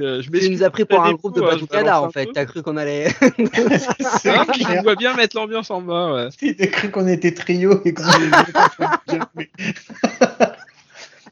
[0.00, 2.28] Euh, je Tu nous as pris pour un groupe de coups, je Batucada en fait.
[2.32, 3.08] T'as cru qu'on allait.
[4.20, 6.28] C'est puis je vois bien mettre l'ambiance en bas.
[6.42, 6.54] Ouais.
[6.60, 8.30] A cru qu'on était trio et qu'on allait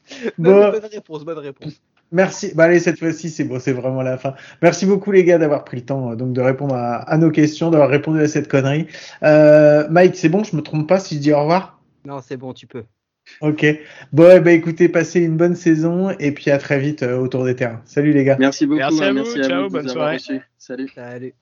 [0.37, 1.81] Bon, bonne réponse, bonne réponse.
[2.11, 2.51] merci.
[2.55, 4.33] Bah allez, cette fois-ci, c'est bon, c'est vraiment la fin.
[4.61, 7.31] Merci beaucoup les gars d'avoir pris le temps euh, donc de répondre à, à nos
[7.31, 8.87] questions, d'avoir répondu à cette connerie.
[9.23, 11.79] Euh, Mike, c'est bon, je me trompe pas si je dis au revoir?
[12.05, 12.83] Non, c'est bon, tu peux.
[13.41, 13.65] Ok.
[14.13, 17.55] Bon, ben, écoutez, passez une bonne saison et puis à très vite euh, autour des
[17.55, 17.81] terrains.
[17.85, 18.37] Salut les gars.
[18.39, 18.79] Merci beaucoup.
[18.79, 20.17] Merci à hein, vous, merci à ciao, vous bonne soirée.
[20.57, 20.89] Salut.
[20.95, 21.33] Salut.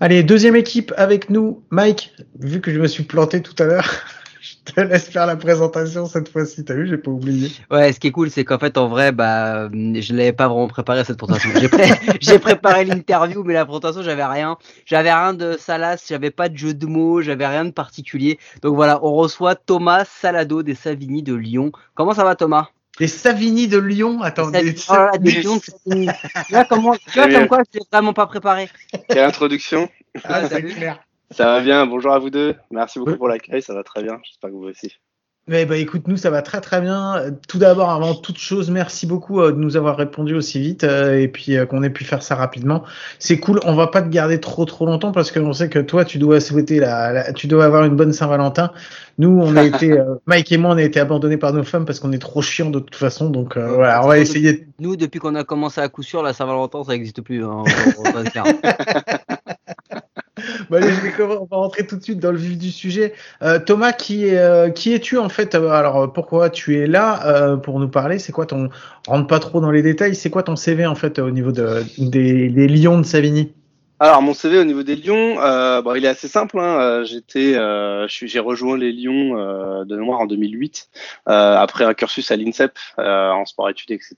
[0.00, 1.62] Allez, deuxième équipe avec nous.
[1.70, 3.88] Mike, vu que je me suis planté tout à l'heure,
[4.40, 6.64] je te laisse faire la présentation cette fois-ci.
[6.64, 7.50] T'as vu, j'ai pas oublié.
[7.70, 10.68] Ouais, ce qui est cool, c'est qu'en fait, en vrai, bah, je l'avais pas vraiment
[10.68, 11.50] préparé cette présentation.
[11.58, 11.88] J'ai pré-
[12.20, 14.58] j'ai préparé l'interview, mais la présentation, j'avais rien.
[14.84, 18.38] J'avais rien de salace, j'avais pas de jeu de mots, j'avais rien de particulier.
[18.62, 21.72] Donc voilà, on reçoit Thomas Salado des Savigny de Lyon.
[21.94, 22.68] Comment ça va, Thomas?
[22.98, 24.50] Les Savini de Lyon, attends.
[24.50, 26.08] Savigny- des- Oh là là, des Lyon de Savigny.
[26.46, 27.38] Tu vois comment, tu vois Très bien.
[27.40, 28.68] comme quoi, je l'ai vraiment pas préparé.
[29.08, 29.88] Quelle introduction
[30.24, 30.98] Ah, clair.
[31.30, 32.54] Ça va bien, bonjour à vous deux.
[32.70, 34.18] Merci beaucoup pour l'accueil, ça va très bien.
[34.24, 34.96] J'espère que vous aussi.
[35.48, 37.22] Eh ben, écoute, nous, ça va très très bien.
[37.46, 41.20] Tout d'abord, avant toute chose, merci beaucoup euh, de nous avoir répondu aussi vite euh,
[41.20, 42.82] et puis euh, qu'on ait pu faire ça rapidement.
[43.20, 43.60] C'est cool.
[43.64, 46.40] On va pas te garder trop trop longtemps parce qu'on sait que toi, tu dois
[46.40, 48.72] souhaiter la, la- tu dois avoir une bonne Saint-Valentin.
[49.18, 51.84] Nous, on a été, euh, Mike et moi, on a été abandonnés par nos femmes
[51.84, 53.30] parce qu'on est trop chiants de toute façon.
[53.30, 54.66] Donc euh, voilà, on va essayer.
[54.80, 57.44] Nous, depuis qu'on a commencé à coup sûr, la Saint-Valentin, ça n'existe plus.
[57.44, 57.62] hein.
[57.64, 58.24] On- on
[60.72, 63.12] allez, je vais on va rentrer tout de suite dans le vif du sujet.
[63.42, 65.54] Euh, Thomas, euh, qui es-tu en fait?
[65.54, 68.18] Euh, Alors, pourquoi tu es là pour nous parler?
[68.18, 68.68] C'est quoi ton
[69.06, 71.82] rentre pas trop dans les détails C'est quoi ton CV en fait au niveau de,
[71.98, 73.52] des, des Lions de Savigny?
[73.98, 76.58] Alors mon CV au niveau des Lions, euh, bon, il est assez simple.
[76.58, 76.78] Hein.
[76.80, 80.88] Euh, J'étais, euh, j'ai rejoint les Lions euh, de mémoire en 2008
[81.28, 84.14] euh, après un cursus à l'INSEP euh, en sport études, etc.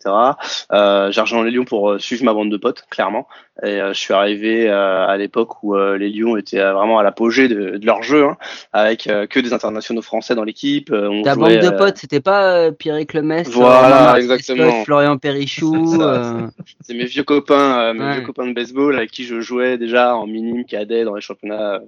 [0.73, 3.29] Euh, j'ai rejoint les Lions pour suivre ma bande de potes, clairement.
[3.63, 7.03] Et euh, je suis arrivé euh, à l'époque où euh, les Lions étaient vraiment à
[7.05, 8.37] l'apogée de, de leur jeu, hein,
[8.73, 10.91] avec euh, que des internationaux français dans l'équipe.
[10.93, 14.85] Euh, on Ta jouait, bande de potes, c'était pas euh, Pierre Clemest, Voilà, exactement.
[14.85, 15.97] Florian Perrichou.
[16.83, 18.15] C'est euh, mes vieux copains, euh, mes Ouais.
[18.15, 21.81] vieux copains de baseball avec qui je jouais déjà en minime, cadet dans les championnats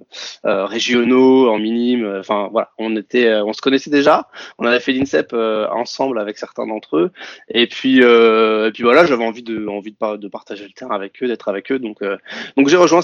[0.45, 2.17] euh, régionaux, en minime.
[2.19, 2.93] Enfin voilà, on
[3.53, 4.27] se connaissait déjà.
[4.57, 7.11] On avait fait l'INSEP ensemble avec certains d'entre eux.
[7.49, 11.27] Et puis, et puis voilà, j'avais envie de, envie de, partager le terrain avec eux,
[11.27, 11.79] d'être avec eux.
[11.79, 11.99] Donc,
[12.57, 13.01] donc j'ai rejoint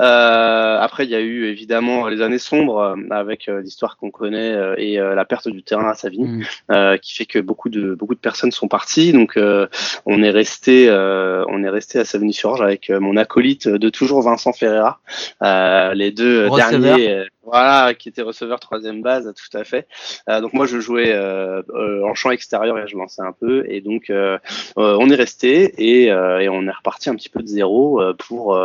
[0.00, 0.82] Savini.
[0.82, 5.24] après, il y a eu évidemment les années sombres avec l'histoire qu'on connaît et la
[5.24, 6.98] perte du terrain à Savini, mmh.
[7.00, 9.12] qui fait que beaucoup de beaucoup de personnes sont parties.
[9.12, 9.38] Donc,
[10.06, 14.52] on est resté, on est resté à Savigny-sur-Orge avec euh, mon acolyte de toujours Vincent
[14.52, 15.00] Ferreira,
[15.42, 19.86] euh, les deux derniers, euh, voilà, qui étaient receveurs troisième base, tout à fait.
[20.28, 24.12] donc moi je jouais en champ extérieur et je lançais un peu, et donc
[24.76, 28.58] on est resté et, et, on est reparti un petit peu de zéro pour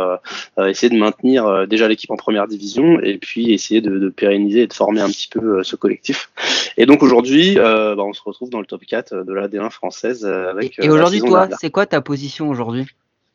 [0.58, 4.66] essayer de maintenir déjà l'équipe en première division et puis essayer de, de, pérenniser et
[4.66, 6.30] de former un petit peu ce collectif.
[6.76, 10.24] Et donc aujourd'hui, bah, on se retrouve dans le top 4 de la D1 française
[10.24, 10.78] avec.
[10.78, 12.86] Et aujourd'hui, toi, c'est quoi ta position aujourd'hui?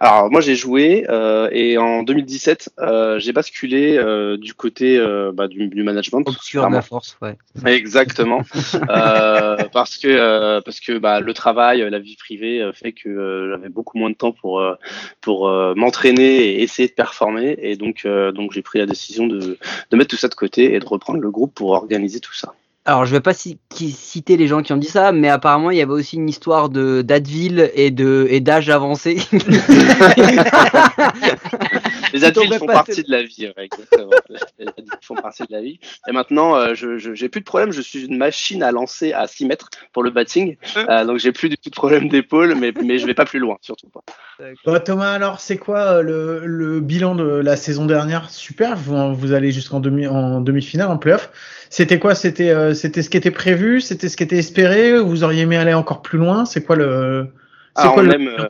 [0.03, 5.31] Alors moi j'ai joué euh, et en 2017 euh, j'ai basculé euh, du côté euh,
[5.33, 6.27] bah, du, du, management.
[6.27, 7.37] Obscur de la force, ouais.
[7.65, 8.41] Exactement.
[8.89, 13.69] Euh, parce que euh, parce que bah, le travail, la vie privée fait que j'avais
[13.69, 14.63] beaucoup moins de temps pour
[15.21, 19.57] pour m'entraîner et essayer de performer et donc donc j'ai pris la décision de
[19.91, 22.53] de mettre tout ça de côté et de reprendre le groupe pour organiser tout ça.
[22.85, 25.81] Alors, je vais pas citer les gens qui ont dit ça, mais apparemment, il y
[25.81, 29.21] avait aussi une histoire de d'Advil et de et d'âge avancé.
[32.11, 33.49] les adultes font partie de la vie,
[34.59, 35.79] Les adultes font partie de la vie.
[36.07, 37.71] Et maintenant, euh, je j'ai plus de problème.
[37.71, 41.19] Je suis une machine à lancer à 6 mètres pour le batting, hein euh, donc
[41.19, 43.89] j'ai plus du tout de problème d'épaule, mais mais je vais pas plus loin, surtout
[43.89, 44.01] pas.
[44.79, 48.29] Thomas, alors c'est quoi euh, le, le bilan de la saison dernière?
[48.29, 51.29] Super, vous, vous allez jusqu'en demi en demi-finale en playoff.
[51.69, 52.15] C'était quoi?
[52.15, 53.81] C'était euh, c'était ce qui était prévu?
[53.81, 54.99] C'était ce qui était espéré?
[54.99, 56.45] Vous auriez aimé aller encore plus loin?
[56.45, 57.27] C'est quoi le
[57.77, 58.13] C'est quoi le...
[58.13, 58.47] Euh,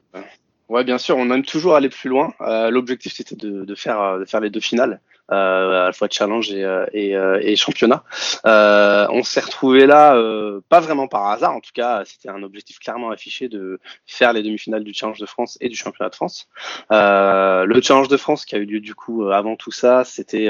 [0.73, 2.33] ouais, bien sûr, on aime toujours aller plus loin.
[2.41, 3.35] Euh, L'objectif c'était
[3.75, 4.99] faire de faire les deux finales.
[5.31, 8.03] Euh, à la fois challenge et, euh, et, euh, et championnat.
[8.43, 10.21] on s'est retrouvé là,
[10.67, 14.43] pas vraiment par hasard, en tout cas, c'était un objectif clairement affiché de faire les
[14.43, 16.49] demi-finales du Challenge de France et du championnat de France.
[16.89, 20.49] le Challenge de France qui a eu lieu du coup avant tout ça, c'était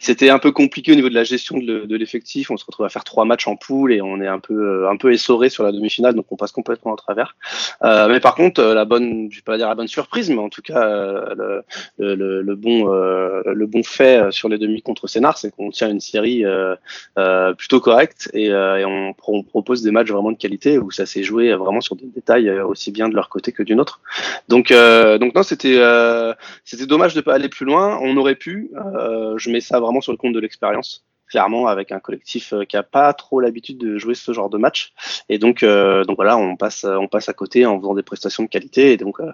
[0.00, 2.50] c'était un peu compliqué au niveau de la gestion de, l'effectif.
[2.50, 4.96] On se retrouve à faire trois matchs en poule et on est un peu un
[4.96, 7.36] peu essoré sur la demi-finale, donc on passe complètement à travers.
[7.82, 10.62] mais par contre, la bonne, je vais pas dire la bonne surprise, mais en tout
[10.62, 10.88] cas
[11.34, 11.64] le,
[11.98, 15.90] le, le bon le bon fait euh, sur les demi contre Sénart, c'est qu'on tient
[15.90, 16.76] une série euh,
[17.18, 21.54] euh, plutôt correcte et, on, propose des matchs vraiment de qualité où ça s'est joué
[21.54, 24.00] vraiment sur des détails aussi bien de leur côté que du nôtre.
[24.48, 25.78] Donc, donc non, c'était
[26.64, 27.98] c'était dommage de pas aller plus loin.
[28.02, 28.70] On aurait pu.
[29.36, 32.76] je mets ça vraiment sur le compte de l'expérience clairement avec un collectif euh, qui
[32.76, 34.92] a pas trop l'habitude de jouer ce genre de match.
[35.28, 38.42] Et donc euh, donc voilà on passe on passe à côté en faisant des prestations
[38.42, 38.92] de qualité.
[38.92, 39.30] Et donc euh,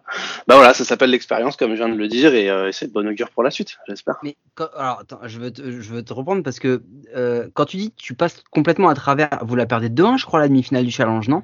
[0.47, 2.35] bah voilà ça s'appelle l'expérience comme je viens de le dire.
[2.35, 4.17] Et, c'est de bonne augure pour la suite j'espère.
[4.23, 4.37] Mais
[4.77, 6.83] alors attends, je veux te, je veux te reprendre parce que
[7.55, 10.49] quand tu dis tu passes complètement à travers vous la perdez 2-1 je crois la
[10.49, 11.43] demi-finale du challenge non?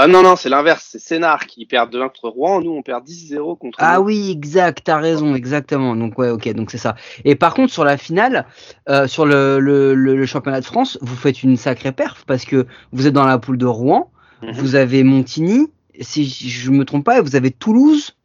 [0.00, 0.90] Ah non, non, c'est l'inverse.
[0.92, 2.60] C'est Sénard qui perd 2-1 contre Rouen.
[2.60, 3.78] Nous, on perd 10-0 contre.
[3.80, 4.82] Ah oui, exact.
[4.84, 5.96] T'as raison, exactement.
[5.96, 6.94] Donc, ouais, ok, donc c'est ça.
[7.24, 8.46] Et par contre, sur la finale,
[8.88, 12.68] euh, sur le, le, le, championnat de France, vous faites une sacrée perf parce que
[12.92, 14.12] vous êtes dans la poule de Rouen.
[14.42, 14.52] Mhm.
[14.52, 15.66] Vous avez Montigny,
[16.00, 18.16] si je me trompe pas, et vous avez Toulouse.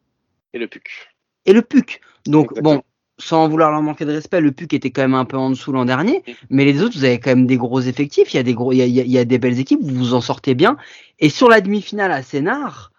[0.54, 1.10] Et le PUC.
[1.48, 2.02] Et le PUC.
[2.28, 2.84] Donc, bon,
[3.18, 5.72] sans vouloir leur manquer de respect, le PUC était quand même un peu en dessous
[5.72, 8.44] l'an dernier, mais les autres, vous avez quand même des gros effectifs, il y a
[8.44, 10.56] des gros, il y a, il y a des belles équipes, vous vous en sortez
[10.56, 10.78] bien.
[11.20, 12.93] Et sur la demi-finale à Sénard, euh,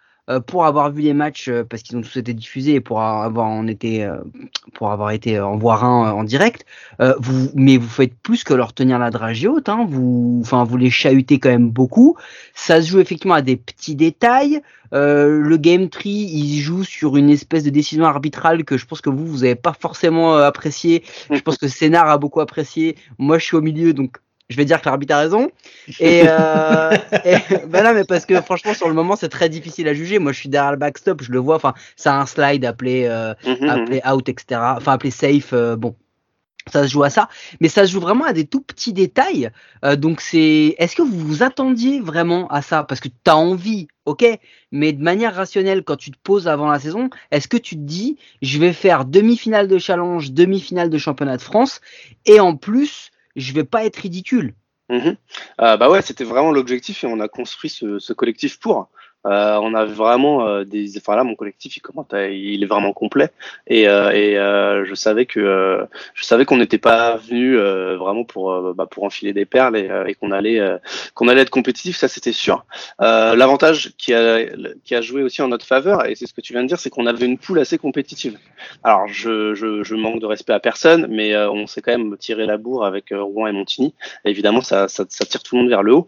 [0.47, 3.45] pour avoir vu les matchs euh, parce qu'ils ont tous été diffusés et pour avoir
[3.45, 4.17] en été euh,
[4.73, 6.65] pour avoir été en voir un en direct
[7.19, 10.77] vous mais vous faites plus que leur tenir la dragée haute hein, vous enfin vous
[10.77, 12.15] les chahutez quand même beaucoup.
[12.53, 14.61] Ça se joue effectivement à des petits détails.
[14.91, 19.09] Le game tree il joue sur une espèce de décision arbitrale que je pense que
[19.09, 23.45] vous vous avez pas forcément apprécié je pense que Sénard a beaucoup apprécié moi je
[23.45, 24.17] suis au milieu donc
[24.49, 25.49] je vais dire que l'arbitre a raison.
[25.99, 26.91] Et, euh,
[27.25, 27.37] et
[27.67, 30.19] ben mais parce que franchement, sur le moment, c'est très difficile à juger.
[30.19, 31.55] Moi, je suis derrière le backstop, je le vois.
[31.55, 34.11] Enfin, c'est un slide appelé, euh, mhm, appelé mhm.
[34.11, 34.61] out, etc.
[34.77, 35.53] Enfin, appelé safe.
[35.53, 35.95] Euh, bon,
[36.71, 37.29] ça se joue à ça,
[37.59, 39.51] mais ça se joue vraiment à des tout petits détails.
[39.83, 42.83] Euh, donc c'est, est-ce que vous vous attendiez vraiment à ça?
[42.83, 44.25] Parce que tu as envie, ok,
[44.71, 47.81] mais de manière rationnelle, quand tu te poses avant la saison, est-ce que tu te
[47.81, 51.81] dis, je vais faire demi-finale de challenge, demi-finale de championnat de France,
[52.25, 54.53] et en plus, je vais pas être ridicule.
[54.91, 58.89] Euh, bah ouais, c'était vraiment l'objectif et on a construit ce, collectif pour.
[59.25, 60.97] Euh, on a vraiment euh, des.
[60.97, 63.29] Enfin là, mon collectif, il commence il est vraiment complet.
[63.67, 67.97] Et, euh, et euh, je savais que euh, je savais qu'on n'était pas venu euh,
[67.97, 70.61] vraiment pour bah, pour enfiler des perles et, et qu'on allait
[71.15, 71.97] qu'on allait être compétitif.
[71.97, 72.65] Ça, c'était sûr.
[72.99, 74.39] L'avantage qui a
[74.83, 76.79] qui a joué aussi en notre faveur, et c'est ce que tu viens de dire,
[76.79, 78.37] c'est qu'on avait une poule assez compétitive.
[78.83, 82.45] Alors, je, je, je manque de respect à personne, mais on s'est quand même tiré
[82.45, 83.93] la bourre avec Rouen et Montigny.
[84.23, 86.07] Évidemment, ça, ça, ça tire tout le monde vers le haut.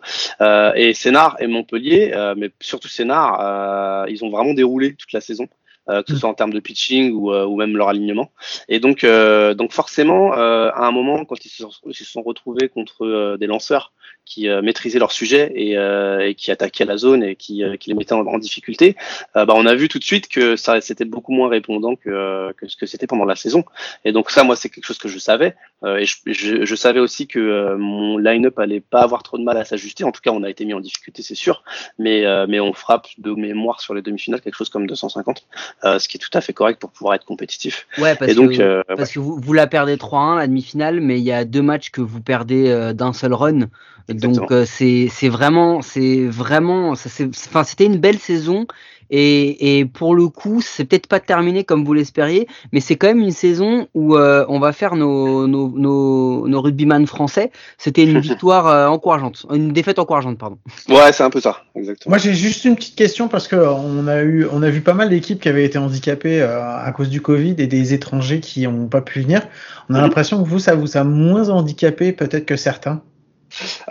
[0.75, 5.47] Et Sénart et Montpellier, mais surtout Sénart, euh, ils ont vraiment déroulé toute la saison.
[5.89, 8.31] euh, que ce soit en termes de pitching ou, euh, ou même leur alignement.
[8.67, 12.21] Et donc, euh, donc forcément, à un moment, quand ils se sont, ils se sont
[12.21, 13.93] retrouvés contre des lanceurs
[14.27, 17.77] qui euh, maîtrisaient leur sujet et, euh, et qui attaquaient la zone et qui, euh,
[17.77, 18.97] qui les mettaient en, en difficulté,
[19.35, 22.09] euh, bah, on a vu tout de suite que ça c'était beaucoup moins répondant que,
[22.09, 23.63] euh, que ce que c'était pendant la saison.
[24.03, 25.55] Et donc ça, moi, c'est quelque chose que je savais.
[25.83, 29.37] Euh, et je, je, je savais aussi que euh, mon line-up allait pas avoir trop
[29.37, 30.03] de mal à s'ajuster.
[30.03, 31.63] En tout cas, on a été mis en difficulté, c'est sûr.
[31.97, 35.47] Mais, euh, mais on frappe de mémoire sur les demi-finales quelque chose comme 250,
[35.85, 37.87] euh, ce qui est tout à fait correct pour pouvoir être compétitif.
[37.97, 40.99] Ouais, parce et donc, que, euh, parce que vous, vous la perdez 3-1 la demi-finale,
[40.99, 43.69] mais il y a deux matchs que vous perdez euh, d'un seul run.
[44.17, 44.41] Exactement.
[44.47, 48.65] Donc euh, c'est c'est vraiment c'est vraiment ça c'est enfin c'était une belle saison
[49.09, 53.07] et, et pour le coup c'est peut-être pas terminé comme vous l'espériez, mais c'est quand
[53.07, 57.51] même une saison où euh, on va faire nos nos nos, nos rugbyman français.
[57.77, 60.57] C'était une victoire euh, encourageante, une défaite encourageante pardon.
[60.89, 62.11] ouais, c'est un peu ça, exactement.
[62.11, 64.93] Moi, j'ai juste une petite question parce que on a eu, on a vu pas
[64.93, 68.67] mal d'équipes qui avaient été handicapées euh, à cause du Covid et des étrangers qui
[68.67, 69.41] n'ont pas pu venir.
[69.89, 70.03] On a Mhm.
[70.03, 73.01] l'impression que vous, ça vous a moins handicapé peut-être que certains.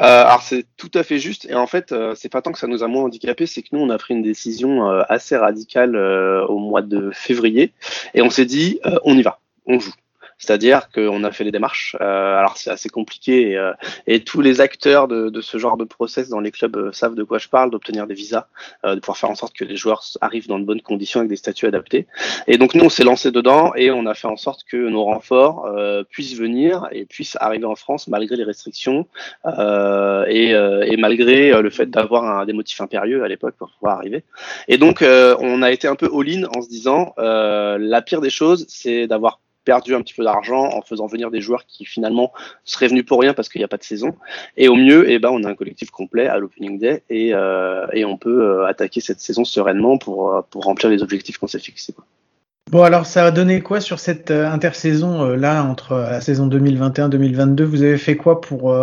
[0.00, 1.46] Euh, alors c'est tout à fait juste.
[1.46, 3.68] Et en fait euh, c'est pas tant que ça nous a moins handicapé, c'est que
[3.72, 7.72] nous on a pris une décision euh, assez radicale au mois de février.
[8.14, 9.92] Et on s'est dit on y va, on joue.
[10.38, 11.96] C'est-à-dire qu'on a fait les démarches.
[12.00, 13.72] Euh, alors c'est assez compliqué et, euh,
[14.06, 17.14] et tous les acteurs de, de ce genre de process dans les clubs euh, savent
[17.14, 18.46] de quoi je parle, d'obtenir des visas,
[18.84, 21.30] euh, de pouvoir faire en sorte que les joueurs arrivent dans de bonnes conditions avec
[21.30, 22.06] des statuts adaptés.
[22.46, 25.04] Et donc nous on s'est lancé dedans et on a fait en sorte que nos
[25.04, 29.06] renforts euh, puissent venir et puissent arriver en France malgré les restrictions
[29.46, 34.24] et, et malgré le fait d'avoir des motifs impérieux à l'époque pour pouvoir arriver.
[34.68, 38.66] Et donc, on a été un peu all-in en se disant, la pire des choses,
[38.68, 42.32] c'est d'avoir perdu un petit peu d'argent en faisant venir des joueurs qui finalement
[42.64, 44.14] seraient venus pour rien parce qu'il n'y a pas de saison.
[44.56, 47.86] Et au mieux, eh ben, on a un collectif complet à l'opening day et, euh,
[47.92, 51.48] et on peut euh, attaquer cette saison sereinement pour, euh, pour remplir les objectifs qu'on
[51.48, 51.92] s'est fixés.
[51.92, 52.04] quoi.
[52.70, 57.62] Bon, alors ça a donné quoi sur cette intersaison euh, là entre la saison 2021-2022
[57.62, 58.74] Vous avez fait quoi pour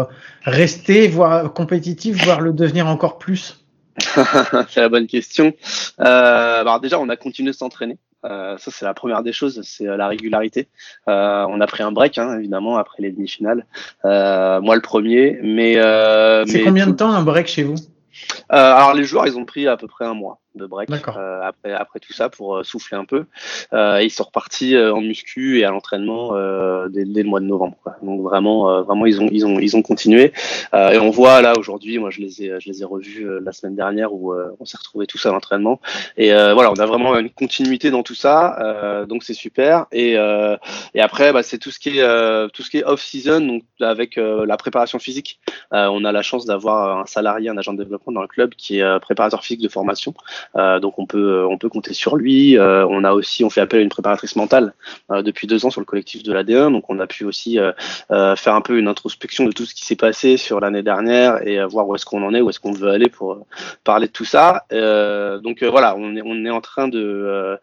[0.43, 3.63] rester, voire compétitif, voire le devenir encore plus?
[4.69, 5.53] C'est la bonne question.
[5.99, 7.97] Euh, bah, déjà, on a continué de s'entraîner.
[8.25, 10.67] Euh, ça, c'est la première des choses, c'est euh, la régularité.
[11.09, 13.65] Euh, on a pris un break, hein, évidemment, après les demi-finales.
[14.05, 15.77] Euh, moi, le premier, mais.
[15.77, 17.75] Euh, C'est mais combien de temps un break chez vous?
[17.75, 21.41] Euh, alors, les joueurs, ils ont pris à peu près un mois de break euh,
[21.41, 23.25] après après tout ça pour euh, souffler un peu.
[23.73, 27.29] Euh, et ils sont repartis euh, en muscu et à l'entraînement euh, dès, dès le
[27.29, 27.77] mois de novembre.
[27.83, 27.95] Quoi.
[28.01, 30.33] Donc vraiment, euh, vraiment, ils ont ils ont ils ont continué.
[30.73, 33.51] Euh, et on voit là aujourd'hui, moi je les ai je les ai revus la
[33.51, 35.79] semaine dernière où euh, on s'est retrouvés tous à l'entraînement.
[36.17, 38.57] Et euh, voilà, on a vraiment une continuité dans tout ça.
[38.59, 39.87] Euh, donc c'est super.
[39.91, 40.57] Et euh,
[40.93, 43.41] et après, bah, c'est tout ce qui est euh, tout ce qui est off season,
[43.41, 45.39] donc avec euh, la préparation physique.
[45.73, 48.53] Euh, on a la chance d'avoir un salarié, un agent de développement dans le club
[48.55, 50.13] qui est euh, préparateur physique de formation.
[50.55, 52.57] Euh, donc on peut on peut compter sur lui.
[52.57, 54.73] Euh, on a aussi on fait appel à une préparatrice mentale
[55.11, 56.71] euh, depuis deux ans sur le collectif de l'AD1.
[56.71, 57.71] Donc on a pu aussi euh,
[58.11, 61.45] euh, faire un peu une introspection de tout ce qui s'est passé sur l'année dernière
[61.47, 63.41] et euh, voir où est-ce qu'on en est, où est-ce qu'on veut aller pour euh,
[63.83, 64.65] parler de tout ça.
[64.71, 67.57] Euh, donc euh, voilà, on est on est en train de euh,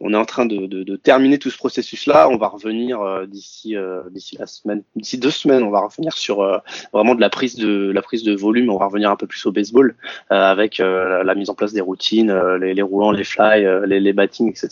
[0.00, 2.28] on est en train de, de, de terminer tout ce processus là.
[2.28, 6.12] On va revenir euh, d'ici euh, d'ici la semaine, d'ici deux semaines, on va revenir
[6.12, 6.58] sur euh,
[6.92, 8.70] vraiment de la prise de la prise de volume.
[8.70, 9.94] On va revenir un peu plus au baseball
[10.32, 13.86] euh, avec euh, la mise en place des routines, euh, les, roulants, les fly, euh,
[13.86, 14.68] les, battings, etc.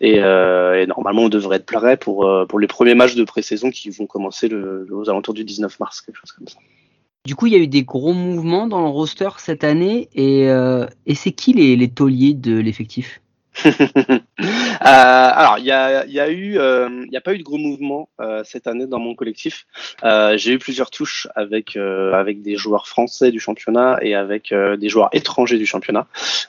[0.00, 3.90] Et, euh, et normalement, on devrait être prêt pour les premiers matchs de pré-saison qui
[3.90, 6.58] vont commencer aux alentours du 19 mars, quelque chose comme ça.
[7.24, 10.42] Du coup, il y a eu des gros mouvements dans le roster cette année et,
[11.06, 13.20] et c'est qui les, les tauliers de l'effectif?
[13.64, 17.42] Euh, alors, il y a, y a eu, euh, il n'y a pas eu de
[17.42, 19.66] gros mouvements euh, cette année dans mon collectif.
[20.04, 24.52] Euh, J'ai eu plusieurs touches avec euh, avec des joueurs français du championnat et avec
[24.52, 26.06] euh, des joueurs étrangers du championnat.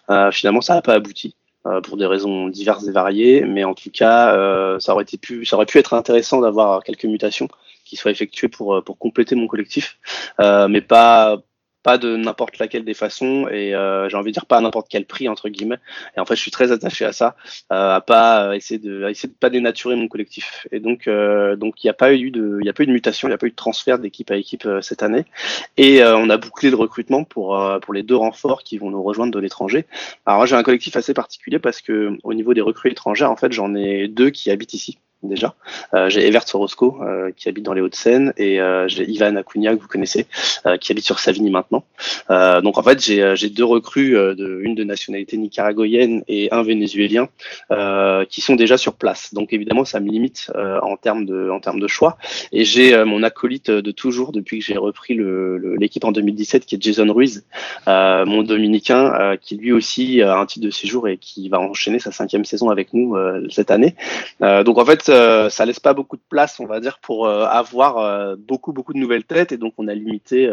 [0.09, 1.35] Euh, finalement, ça n'a pas abouti
[1.65, 5.17] euh, pour des raisons diverses et variées, mais en tout cas, euh, ça aurait été
[5.17, 7.47] pu, ça aurait pu être intéressant d'avoir quelques mutations
[7.85, 9.97] qui soient effectuées pour euh, pour compléter mon collectif,
[10.41, 11.37] euh, mais pas
[11.83, 14.87] pas de n'importe laquelle des façons et euh, j'ai envie de dire pas à n'importe
[14.89, 15.79] quel prix entre guillemets.
[16.15, 17.35] Et en fait je suis très attaché à ça
[17.71, 20.67] euh, à pas essayer de à essayer de pas dénaturer mon collectif.
[20.71, 22.87] Et donc euh, donc il n'y a pas eu de il y a pas eu
[22.87, 25.25] de mutation il n'y a pas eu de transfert d'équipe à équipe euh, cette année.
[25.77, 28.89] Et euh, on a bouclé le recrutement pour euh, pour les deux renforts qui vont
[28.89, 29.85] nous rejoindre de l'étranger.
[30.25, 33.51] Alors j'ai un collectif assez particulier parce que au niveau des recrues étrangères en fait
[33.51, 35.55] j'en ai deux qui habitent ici déjà.
[35.93, 39.75] Euh, j'ai Evert Sorosco euh, qui habite dans les Hauts-de-Seine et euh, j'ai Ivan Acuna
[39.75, 40.27] que vous connaissez
[40.81, 41.83] qui habite sur Savigny maintenant.
[42.29, 47.29] Donc en fait j'ai deux recrues une de nationalité nicaraguayenne et un vénézuélien
[48.29, 49.33] qui sont déjà sur place.
[49.33, 52.17] Donc évidemment ça me limite en termes de choix
[52.51, 55.17] et j'ai mon acolyte de toujours depuis que j'ai repris
[55.79, 57.45] l'équipe en 2017 qui est Jason Ruiz,
[57.85, 62.11] mon dominicain qui lui aussi a un titre de séjour et qui va enchaîner sa
[62.11, 63.15] cinquième saison avec nous
[63.49, 63.95] cette année.
[64.41, 67.45] Donc en fait, euh, ça laisse pas beaucoup de place, on va dire, pour euh,
[67.45, 70.47] avoir euh, beaucoup beaucoup de nouvelles têtes et donc on a limité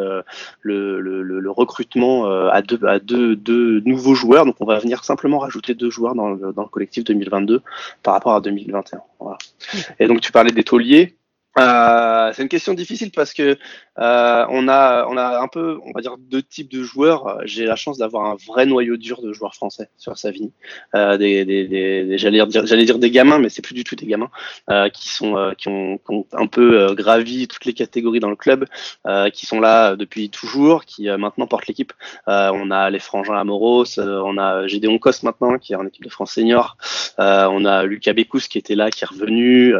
[0.60, 4.44] le, le, le- le recrutement à deux à deux, deux nouveaux joueurs.
[4.46, 7.60] Donc on va venir simplement rajouter deux joueurs dans le, dans le collectif 2022
[8.02, 9.00] par rapport à 2021.
[9.20, 9.38] Voilà.
[9.98, 11.16] Et donc tu parlais des tauliers.
[11.58, 13.56] Euh, c'est une question difficile parce que
[14.00, 17.40] euh, on a on a un peu on va dire deux types de joueurs.
[17.44, 20.52] J'ai la chance d'avoir un vrai noyau dur de joueurs français sur Savigny.
[20.96, 23.94] Euh, des, des, des, j'allais dire j'allais dire des gamins mais c'est plus du tout
[23.94, 24.30] des gamins
[24.68, 28.30] euh, qui sont euh, qui, ont, qui ont un peu gravi toutes les catégories dans
[28.30, 28.66] le club
[29.32, 31.92] qui sont là depuis toujours qui maintenant portent l'équipe
[32.26, 36.10] on a les frangins Amoros on a Gédéon Cos maintenant qui est en équipe de
[36.10, 36.76] France senior
[37.18, 39.74] on a Lucas Bécous qui était là qui est revenu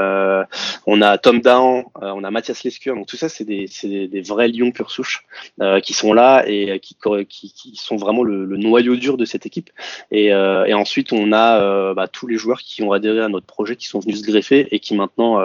[0.87, 4.49] on a Tom Dahan euh, on a Mathias Lescure donc tout ça c'est des, vrais
[4.49, 5.25] lions pure souche
[5.61, 9.71] euh, qui sont là et euh, qui, sont vraiment le, noyau dur de cette équipe
[10.11, 10.33] et,
[10.75, 14.01] ensuite, on a bah, tous les joueurs qui ont adhéré à notre projet, qui sont
[14.01, 15.45] venus se greffer et qui maintenant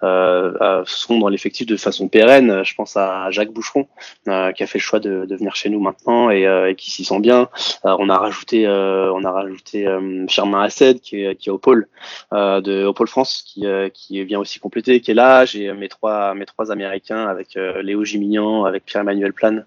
[0.00, 2.62] sont dans l'effectif de façon pérenne.
[2.64, 3.86] Je pense à Jacques Boucheron,
[4.24, 7.48] qui a fait le choix de, venir chez nous maintenant et, qui s'y sent bien.
[7.84, 9.86] On a rajouté, on a rajouté
[10.28, 11.88] Firmin Assed, qui est, au pôle
[12.32, 15.44] de France, qui, qui vient aussi compléter, qui est là.
[15.56, 19.64] J'ai mes trois, mes trois Américains avec euh, Léo Gimignan, avec Pierre-Emmanuel Plane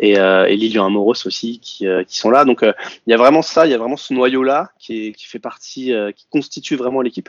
[0.00, 2.44] et, euh, et Lilian Amoros aussi, qui, euh, qui sont là.
[2.44, 5.38] Donc il y a vraiment ça, il y a vraiment ce noyau-là qui, qui fait
[5.38, 7.28] partie, qui constitue vraiment l'équipe,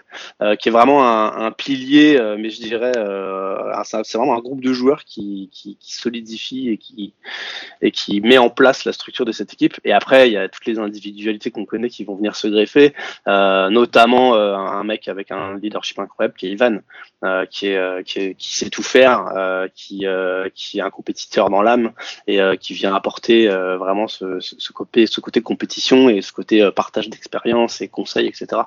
[0.60, 2.94] qui est vraiment un, pilier, mais je dirais,
[3.84, 7.14] c'est vraiment un groupe de joueurs qui, qui, solidifie et qui,
[7.82, 9.80] et qui met en place la structure de cette équipe.
[9.84, 12.94] Et après, il y a toutes les individualités qu'on connaît qui vont venir se greffer,
[13.26, 16.80] notamment un mec avec un leadership incroyable qui est Ivan,
[17.50, 21.50] qui, est, qui, est- qui sait tout faire, euh, qui, euh, qui est un compétiteur
[21.50, 21.92] dans l'âme
[22.28, 26.72] et euh, qui vient apporter euh, vraiment ce, ce, côté, compétition et ce côté euh,
[26.72, 28.62] partage d'expérience et conseils, etc.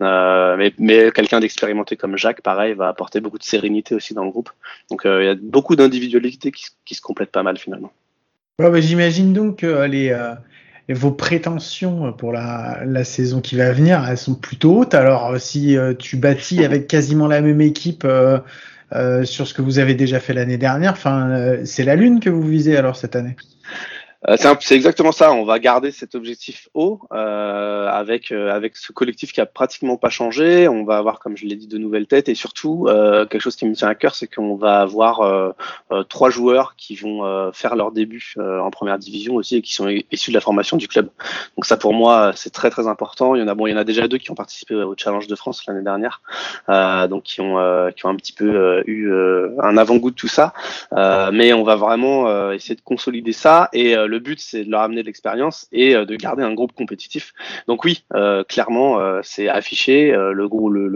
[0.00, 4.24] Euh, mais mais quelqu'un d'expérimenté comme Jacques, pareil, va apporter beaucoup de sérénité aussi dans
[4.24, 4.50] le groupe.
[4.90, 7.92] Donc euh, il y a beaucoup d'individualités qui, qui se complètent pas mal finalement.
[8.58, 10.34] Ouais, J'imagine donc que euh, les, euh,
[10.88, 14.94] vos prétentions pour la, la saison qui va venir, elles sont plutôt hautes.
[14.94, 18.38] Alors, euh, si euh, tu bâtis avec quasiment la même équipe euh,
[18.94, 22.20] euh, sur ce que vous avez déjà fait l'année dernière, enfin, euh, c'est la lune
[22.20, 23.36] que vous visez alors cette année.
[24.28, 25.32] Euh, c'est exactement ça.
[25.32, 29.96] On va garder cet objectif haut euh, avec euh, avec ce collectif qui a pratiquement
[29.96, 30.68] pas changé.
[30.68, 33.56] On va avoir, comme je l'ai dit, de nouvelles têtes et surtout euh, quelque chose
[33.56, 35.50] qui me tient à cœur, c'est qu'on va avoir euh,
[35.90, 39.88] euh, trois joueurs qui vont faire leur début en première division aussi et qui sont
[40.10, 41.08] issus de la formation du club.
[41.56, 43.34] Donc ça, pour moi, c'est très très important.
[43.34, 44.94] Il y en a bon, il y en a déjà deux qui ont participé au
[44.96, 46.20] Challenge de France l'année dernière,
[47.08, 49.12] donc qui ont qui ont un petit peu eu
[49.62, 50.52] un avant-goût de tout ça.
[51.32, 55.02] Mais on va vraiment essayer de consolider ça et le but c'est de leur amener
[55.02, 57.32] de l'expérience et euh, de garder un groupe compétitif.
[57.66, 60.12] Donc oui, euh, clairement euh, c'est affiché.
[60.12, 60.46] Le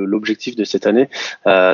[0.05, 1.09] l'objectif de cette année,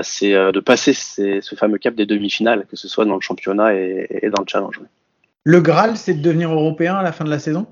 [0.02, 4.06] c'est de passer ce fameux cap des demi-finales, que ce soit dans le championnat et,
[4.22, 4.80] et dans le challenge.
[5.44, 7.66] Le Graal, c'est de devenir européen à la fin de la saison?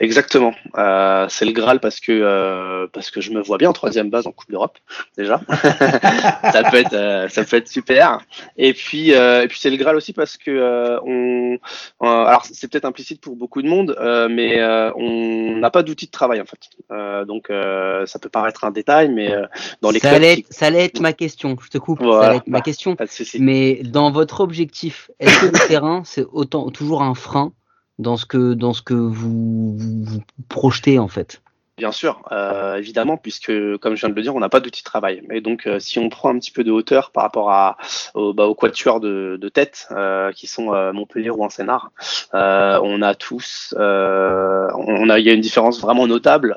[0.00, 0.54] Exactement.
[0.76, 4.10] Euh, c'est le Graal parce que euh, parce que je me vois bien en troisième
[4.10, 4.78] base en Coupe d'Europe
[5.16, 5.40] déjà.
[5.48, 8.20] ça peut être euh, ça peut être super.
[8.56, 12.44] Et puis euh, et puis c'est le Graal aussi parce que euh, on euh, alors
[12.50, 16.10] c'est peut-être implicite pour beaucoup de monde, euh, mais euh, on n'a pas d'outils de
[16.10, 16.58] travail en fait.
[16.90, 19.46] Euh, donc euh, ça peut paraître un détail, mais euh,
[19.80, 22.20] dans les ça, clubs, allait être, ça allait être ma question, je te coupe, ça
[22.20, 22.96] allait être ma question.
[23.38, 27.52] Mais dans votre objectif, est-ce que le terrain, c'est autant toujours un frein
[27.98, 31.42] dans ce que, dans ce que vous, vous, vous projetez en fait
[31.76, 34.82] Bien sûr, euh, évidemment, puisque comme je viens de le dire, on n'a pas d'outil
[34.82, 35.24] de travail.
[35.32, 37.76] Et donc, euh, si on prend un petit peu de hauteur par rapport à,
[38.14, 41.90] au, bah, aux quatuors de, de tête euh, qui sont euh, Montpellier, Rouen, Sénart,
[42.32, 46.54] euh, on a tous, euh, on a, il y a une différence vraiment notable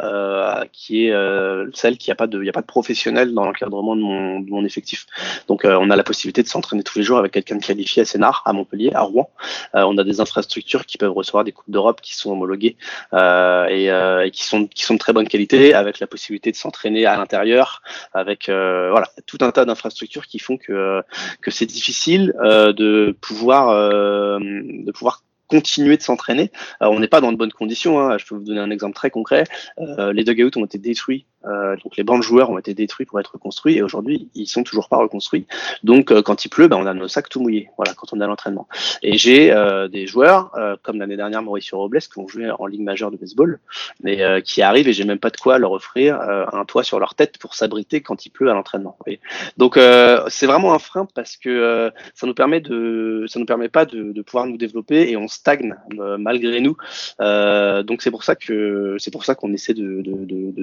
[0.72, 1.14] qui est
[1.74, 4.40] celle qui a pas de, il y a pas de professionnel dans l'encadrement de mon,
[4.40, 5.08] de mon effectif.
[5.48, 8.06] Donc on a la possibilité de s'entraîner tous les jours avec quelqu'un de qualifié à
[8.06, 9.32] Sénart, à Montpellier, à Rouen.
[9.74, 12.76] On a des infrastructures qui peuvent recevoir des coupes d'Europe qui sont homologuées
[13.14, 17.06] et, et, qui sont qui sont de très bonne qualité, avec la possibilité de s'entraîner
[17.06, 17.82] à l'intérieur,
[18.14, 21.02] avec voilà tout un tas d'infrastructures qui font que
[21.42, 23.74] que c'est difficile de pouvoir
[24.40, 26.52] de pouvoir continuer de s'entraîner.
[26.82, 28.00] on n'est pas dans de bonnes conditions.
[28.00, 28.18] Hein.
[28.18, 29.46] Je peux vous donner un exemple très concret.
[29.80, 33.06] Euh, les dugouts ont été détruits euh, donc les bancs de joueurs ont été détruits
[33.06, 35.46] pour être reconstruits et aujourd'hui ils sont toujours pas reconstruits.
[35.84, 37.70] Donc euh, quand il pleut, ben, on a nos sacs tout mouillés.
[37.78, 38.68] Voilà, quand on est à l'entraînement.
[39.02, 40.52] Et j'ai euh, des joueurs
[40.84, 43.60] comme l'année dernière Mauricio Robles qui ont joué en ligue majeure de baseball,
[44.02, 47.16] mais qui arrivent et j'ai même pas de quoi leur offrir un toit sur leur
[47.16, 48.98] tête pour s'abriter quand il pleut à l'entraînement.
[49.58, 49.80] Donc
[50.28, 54.12] c'est vraiment un frein parce que ça nous permet de, ça nous permet pas de,
[54.12, 55.76] de pouvoir nous développer et on stagne
[56.18, 56.78] malgré nous.
[57.20, 60.04] donc c'est pour ça que c'est pour ça qu'on essaie de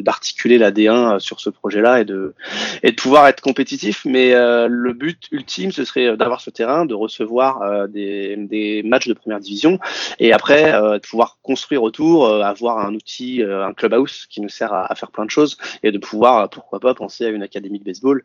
[0.00, 2.34] d'articuler la D1 euh, sur ce projet-là et de,
[2.82, 4.04] et de pouvoir être compétitif.
[4.04, 8.82] Mais euh, le but ultime, ce serait d'avoir ce terrain, de recevoir euh, des, des,
[8.82, 9.78] matchs de première division
[10.18, 14.94] et après de pouvoir construire autour, avoir un outil, un clubhouse qui nous sert à,
[14.94, 18.24] faire plein de choses et de pouvoir, pourquoi pas, penser à une académie de baseball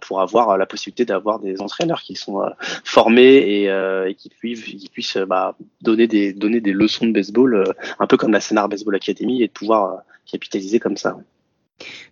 [0.00, 2.42] pour avoir la possibilité d'avoir des entraîneurs qui sont
[2.84, 3.36] formés
[4.06, 7.64] et, qui puissent, qui puissent bah, donner, des, donner des leçons de baseball,
[7.98, 11.16] un peu comme la Scénar Baseball Academy et de pouvoir capitaliser comme ça.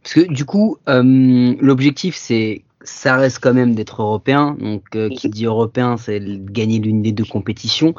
[0.03, 4.57] Parce que du coup, euh, l'objectif, c'est, ça reste quand même d'être européen.
[4.61, 7.95] Donc, euh, qui dit européen, c'est gagner l'une des deux compétitions.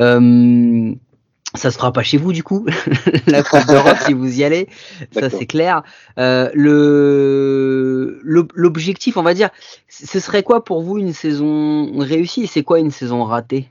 [0.00, 0.94] Euh,
[1.54, 2.66] ça se fera pas chez vous du coup,
[3.26, 4.68] la Coupe d'Europe si vous y allez,
[5.12, 5.82] ça c'est clair.
[6.18, 9.48] Euh, le l'objectif, on va dire,
[9.88, 12.46] ce serait quoi pour vous une saison réussie?
[12.46, 13.70] C'est quoi une saison ratée?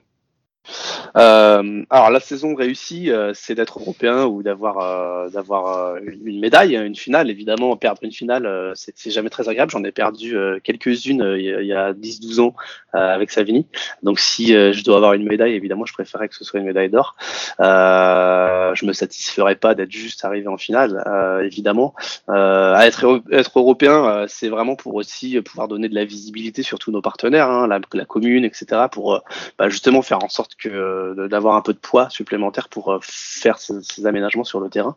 [1.16, 6.76] Euh, alors la saison réussie, euh, c'est d'être européen ou d'avoir euh, d'avoir une médaille,
[6.76, 7.30] une finale.
[7.30, 9.72] Évidemment, perdre une finale, c'est jamais très agréable.
[9.72, 12.56] J'en ai perdu quelques-unes il y a 10-12 ans
[12.94, 13.68] avec Savini.
[14.04, 16.90] Donc si je dois avoir une médaille, évidemment, je préférerais que ce soit une médaille
[16.90, 17.16] d'or.
[17.60, 21.04] je me satisferais pas d'être juste arrivé en finale,
[21.44, 21.94] évidemment.
[22.30, 27.02] être être européen, c'est vraiment pour aussi pouvoir donner de la visibilité sur tous nos
[27.02, 28.84] partenaires, hein, la, la, commune, etc.
[28.92, 29.22] Pour
[29.58, 33.00] bah, justement faire en sorte que euh, d'avoir un peu de poids supplémentaire pour euh,
[33.02, 34.96] faire ces, aménagements sur le terrain.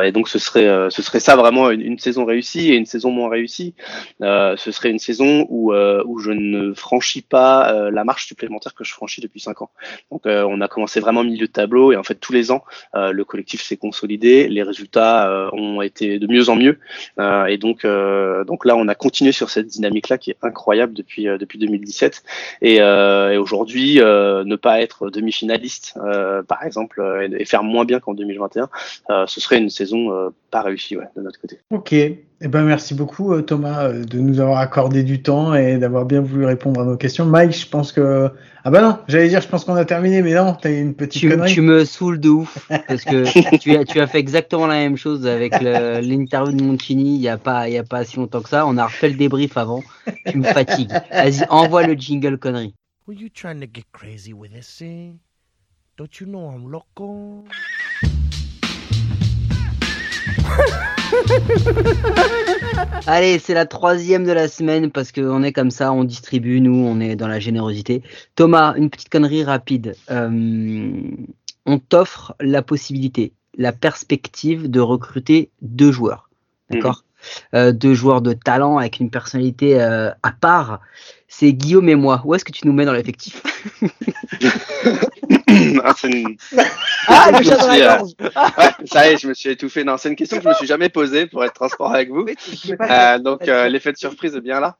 [0.00, 3.10] Euh, et donc ce serait ce serait ça vraiment une, saison réussie et une saison
[3.10, 3.74] moins réussie.
[4.20, 8.92] ce serait une saison où où je ne franchis pas la marche supplémentaire que je
[8.92, 9.70] franchis depuis cinq ans.
[10.10, 13.22] Donc on a commencé vraiment milieu de tableau et en fait tous les ans le
[13.24, 16.78] collectif s'est consolidé, les résultats ont été de mieux en mieux
[17.48, 17.86] et donc
[18.46, 22.22] donc là on a continué sur cette dynamique là qui est incroyable depuis depuis 2017
[22.62, 22.80] et,
[23.36, 28.14] aujourd'hui euh, ne pas être demi-finaliste, euh, par exemple, euh, et, faire moins bien qu'en
[28.14, 28.68] 2021,
[29.26, 29.89] ce serait une saison
[30.50, 31.58] pas réussie ouais, de notre côté.
[31.70, 36.20] Ok, eh ben merci beaucoup Thomas de nous avoir accordé du temps et d'avoir bien
[36.20, 37.26] voulu répondre à nos questions.
[37.26, 38.30] Mike, je pense que
[38.64, 41.22] ah bah non, j'allais dire je pense qu'on a terminé, mais non, t'as une petite
[41.22, 41.52] tu, connerie.
[41.52, 44.96] Tu me saoules de ouf parce que tu as tu as fait exactement la même
[44.96, 47.14] chose avec l'interview de Moncini.
[47.14, 48.66] Il y a pas il y a pas si longtemps que ça.
[48.66, 49.82] On a refait le débrief avant.
[50.26, 50.92] Tu me fatigues.
[51.10, 52.74] Vas-y, envoie le jingle connerie.
[53.06, 55.18] Were you trying to get crazy with this scene?
[55.96, 57.44] Don't you know I'm loco?
[63.06, 66.74] Allez, c'est la troisième de la semaine parce qu'on est comme ça, on distribue, nous,
[66.74, 68.02] on est dans la générosité.
[68.36, 69.94] Thomas, une petite connerie rapide.
[70.10, 70.90] Euh,
[71.66, 76.28] on t'offre la possibilité, la perspective de recruter deux joueurs.
[76.70, 77.04] D'accord?
[77.54, 80.80] Euh, deux joueurs de talent avec une personnalité euh, à part.
[81.32, 82.20] C'est Guillaume et moi.
[82.24, 83.42] Où est-ce que tu nous mets dans l'effectif?
[85.84, 86.36] Ah, une...
[87.08, 88.10] ah, le chat dans la gorge.
[88.20, 89.84] ouais, ça y est, je me suis étouffé.
[89.84, 92.26] Non, c'est une question que je me suis jamais posée pour être transparent avec vous.
[92.80, 94.76] Euh, donc euh, l'effet de surprise est bien là.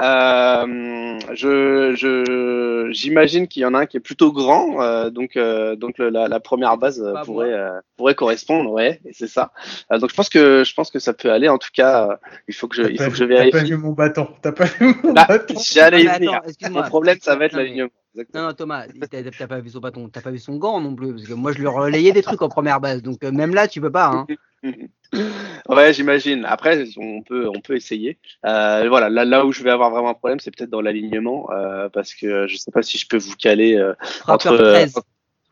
[0.00, 5.36] Euh, je, je, j'imagine qu'il y en a un qui est plutôt grand, euh, donc
[5.36, 7.54] euh, donc le, la, la, première base pourrait
[7.96, 9.52] pourrait correspondre, ouais, et c'est ça.
[9.90, 11.48] donc je pense que je pense que ça peut aller.
[11.48, 13.50] En tout cas, il faut que je, il faut que je vérifie.
[13.50, 14.28] T'as pas vu mon bâton.
[14.40, 15.54] T'as pas vu mon bah, bâton.
[15.92, 16.40] J'allais y venir.
[16.70, 17.90] Mon problème, ça va être l'alignement.
[18.34, 21.14] Non, non, Thomas, t'as pas vu son bâton, t'as pas vu son gant non plus,
[21.14, 23.68] parce que moi je lui relayais des trucs en première base, donc euh, même là
[23.68, 24.08] tu peux pas.
[24.08, 24.26] Hein.
[25.68, 26.44] ouais, j'imagine.
[26.44, 28.18] Après, on peut, on peut essayer.
[28.44, 31.50] Euh, voilà, là, là où je vais avoir vraiment un problème, c'est peut-être dans l'alignement,
[31.52, 33.94] euh, parce que je sais pas si je peux vous caler euh,
[34.26, 34.86] entre,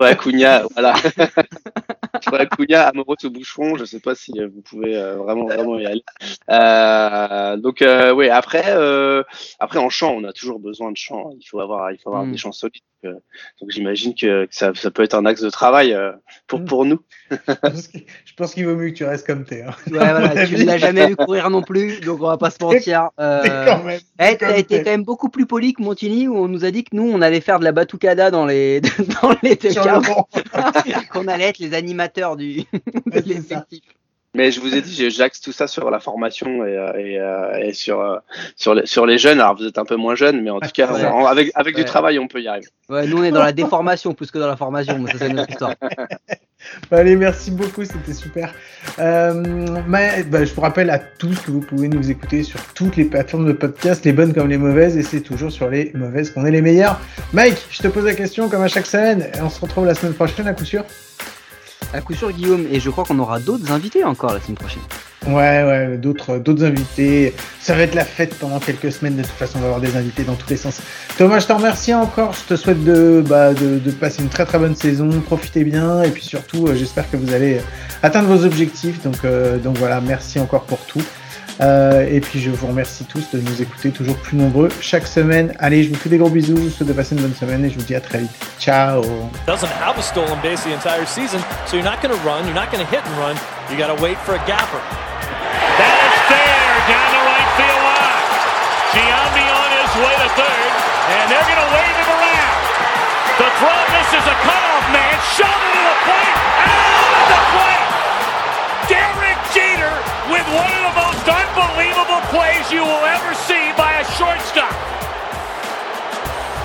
[0.00, 0.94] Ouais, Cunha, voilà.
[2.20, 5.86] Cunha, Amoros au boucheron, je sais pas si euh, vous pouvez euh, vraiment vraiment y
[5.86, 6.04] aller.
[6.50, 8.64] Euh, donc euh, oui, après
[9.58, 11.30] après en champ, on a toujours besoin de champ.
[11.38, 12.32] Il faut avoir il faut avoir mm.
[12.32, 12.82] des champs solides.
[13.06, 13.14] Euh,
[13.60, 16.12] donc j'imagine que, que ça, ça peut être un axe de travail euh,
[16.46, 16.64] pour, Mm.
[16.66, 17.00] pour nous.
[17.30, 19.62] je pense qu'il- vaut mieux que tu restes comme t'es.
[19.62, 19.74] Hein.
[19.86, 22.62] Ouais, voilà, tu ne l'as jamais vu courir non plus, donc on va pas se
[22.62, 23.08] mentir.
[23.20, 23.42] Euh...
[23.42, 24.00] T'es quand même.
[24.20, 26.84] Eh, t'as été quand même beaucoup plus poli que Montigny où on nous a dit
[26.84, 28.80] que nous on allait faire de la batucada dans les
[29.22, 29.56] dans les
[31.12, 32.62] qu'on allait être les animateurs du
[33.06, 33.80] de l'effectif.
[34.32, 37.18] Mais je vous ai dit, j'ai- j'axe tout ça sur la formation et, euh, et,
[37.18, 38.16] euh, et sur, euh,
[38.54, 39.40] sur, les, sur les jeunes.
[39.40, 41.04] Alors vous êtes un peu moins jeunes, mais en tout cas, Ouais.
[41.12, 41.82] on- avec, avec Ouais.
[41.82, 42.68] du travail, on peut y arriver.
[42.88, 45.30] Ouais, nous on est dans la déformation plus que dans la formation, mais ça c'est
[45.30, 45.74] une autre histoire.
[46.92, 48.54] Allez, merci beaucoup, c'était super.
[48.98, 49.32] Euh,
[49.88, 53.06] mais, bah, je vous rappelle à tous que vous pouvez nous écouter sur toutes les
[53.06, 56.44] plateformes de podcast, les bonnes comme les mauvaises, et c'est toujours sur les mauvaises qu'on
[56.44, 57.00] est les meilleurs.
[57.32, 59.94] Mike, je te pose la question comme à chaque semaine, et on se retrouve la
[59.94, 60.84] semaine prochaine à coup sûr.
[61.92, 64.82] À coup sûr Guillaume, et je crois qu'on aura d'autres invités encore la semaine prochaine.
[65.26, 67.34] Ouais, ouais, d'autres, d'autres invités.
[67.60, 69.16] Ça va être la fête pendant quelques semaines.
[69.16, 70.80] De toute façon, on va avoir des invités dans tous les sens.
[71.18, 72.32] Thomas, je te remercie encore.
[72.32, 75.10] Je te souhaite de, bah, de, de passer une très très bonne saison.
[75.20, 76.02] Profitez bien.
[76.02, 77.60] Et puis surtout, euh, j'espère que vous allez
[78.02, 79.02] atteindre vos objectifs.
[79.02, 81.02] Donc, euh, donc voilà, merci encore pour tout.
[81.60, 85.54] Euh, et puis je vous remercie tous de nous écouter toujours plus nombreux chaque semaine.
[85.58, 86.56] Allez, je vous fais des gros bisous.
[86.56, 88.30] Je vous souhaite de passer une bonne semaine et je vous dis à très vite.
[88.58, 89.02] Ciao.
[89.46, 92.54] doesn't have a stolen base the entire season, so you're not going to run, you're
[92.54, 93.36] not going to hit and run.
[93.70, 94.80] You got to wait for a gapper.
[94.80, 98.24] That is fair down the right field line.
[98.94, 100.72] Giambi on his way to third,
[101.12, 102.60] and they're going to wave him around.
[103.36, 107.90] The throw misses a cutoff man, shoveled to the plate, out at the plate.
[108.88, 109.94] Derek Jeter
[110.32, 114.74] with one of the unbelievable plays you will ever see by a shortstop.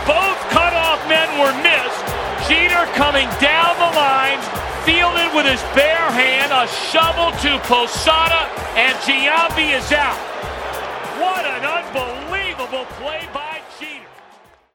[0.10, 2.04] Both cutoff men were missed.
[2.50, 4.42] Jeter coming down the line,
[4.86, 10.18] fielded with his bare hand, a shovel to Posada, and Giambi is out.
[11.22, 13.45] What an unbelievable play by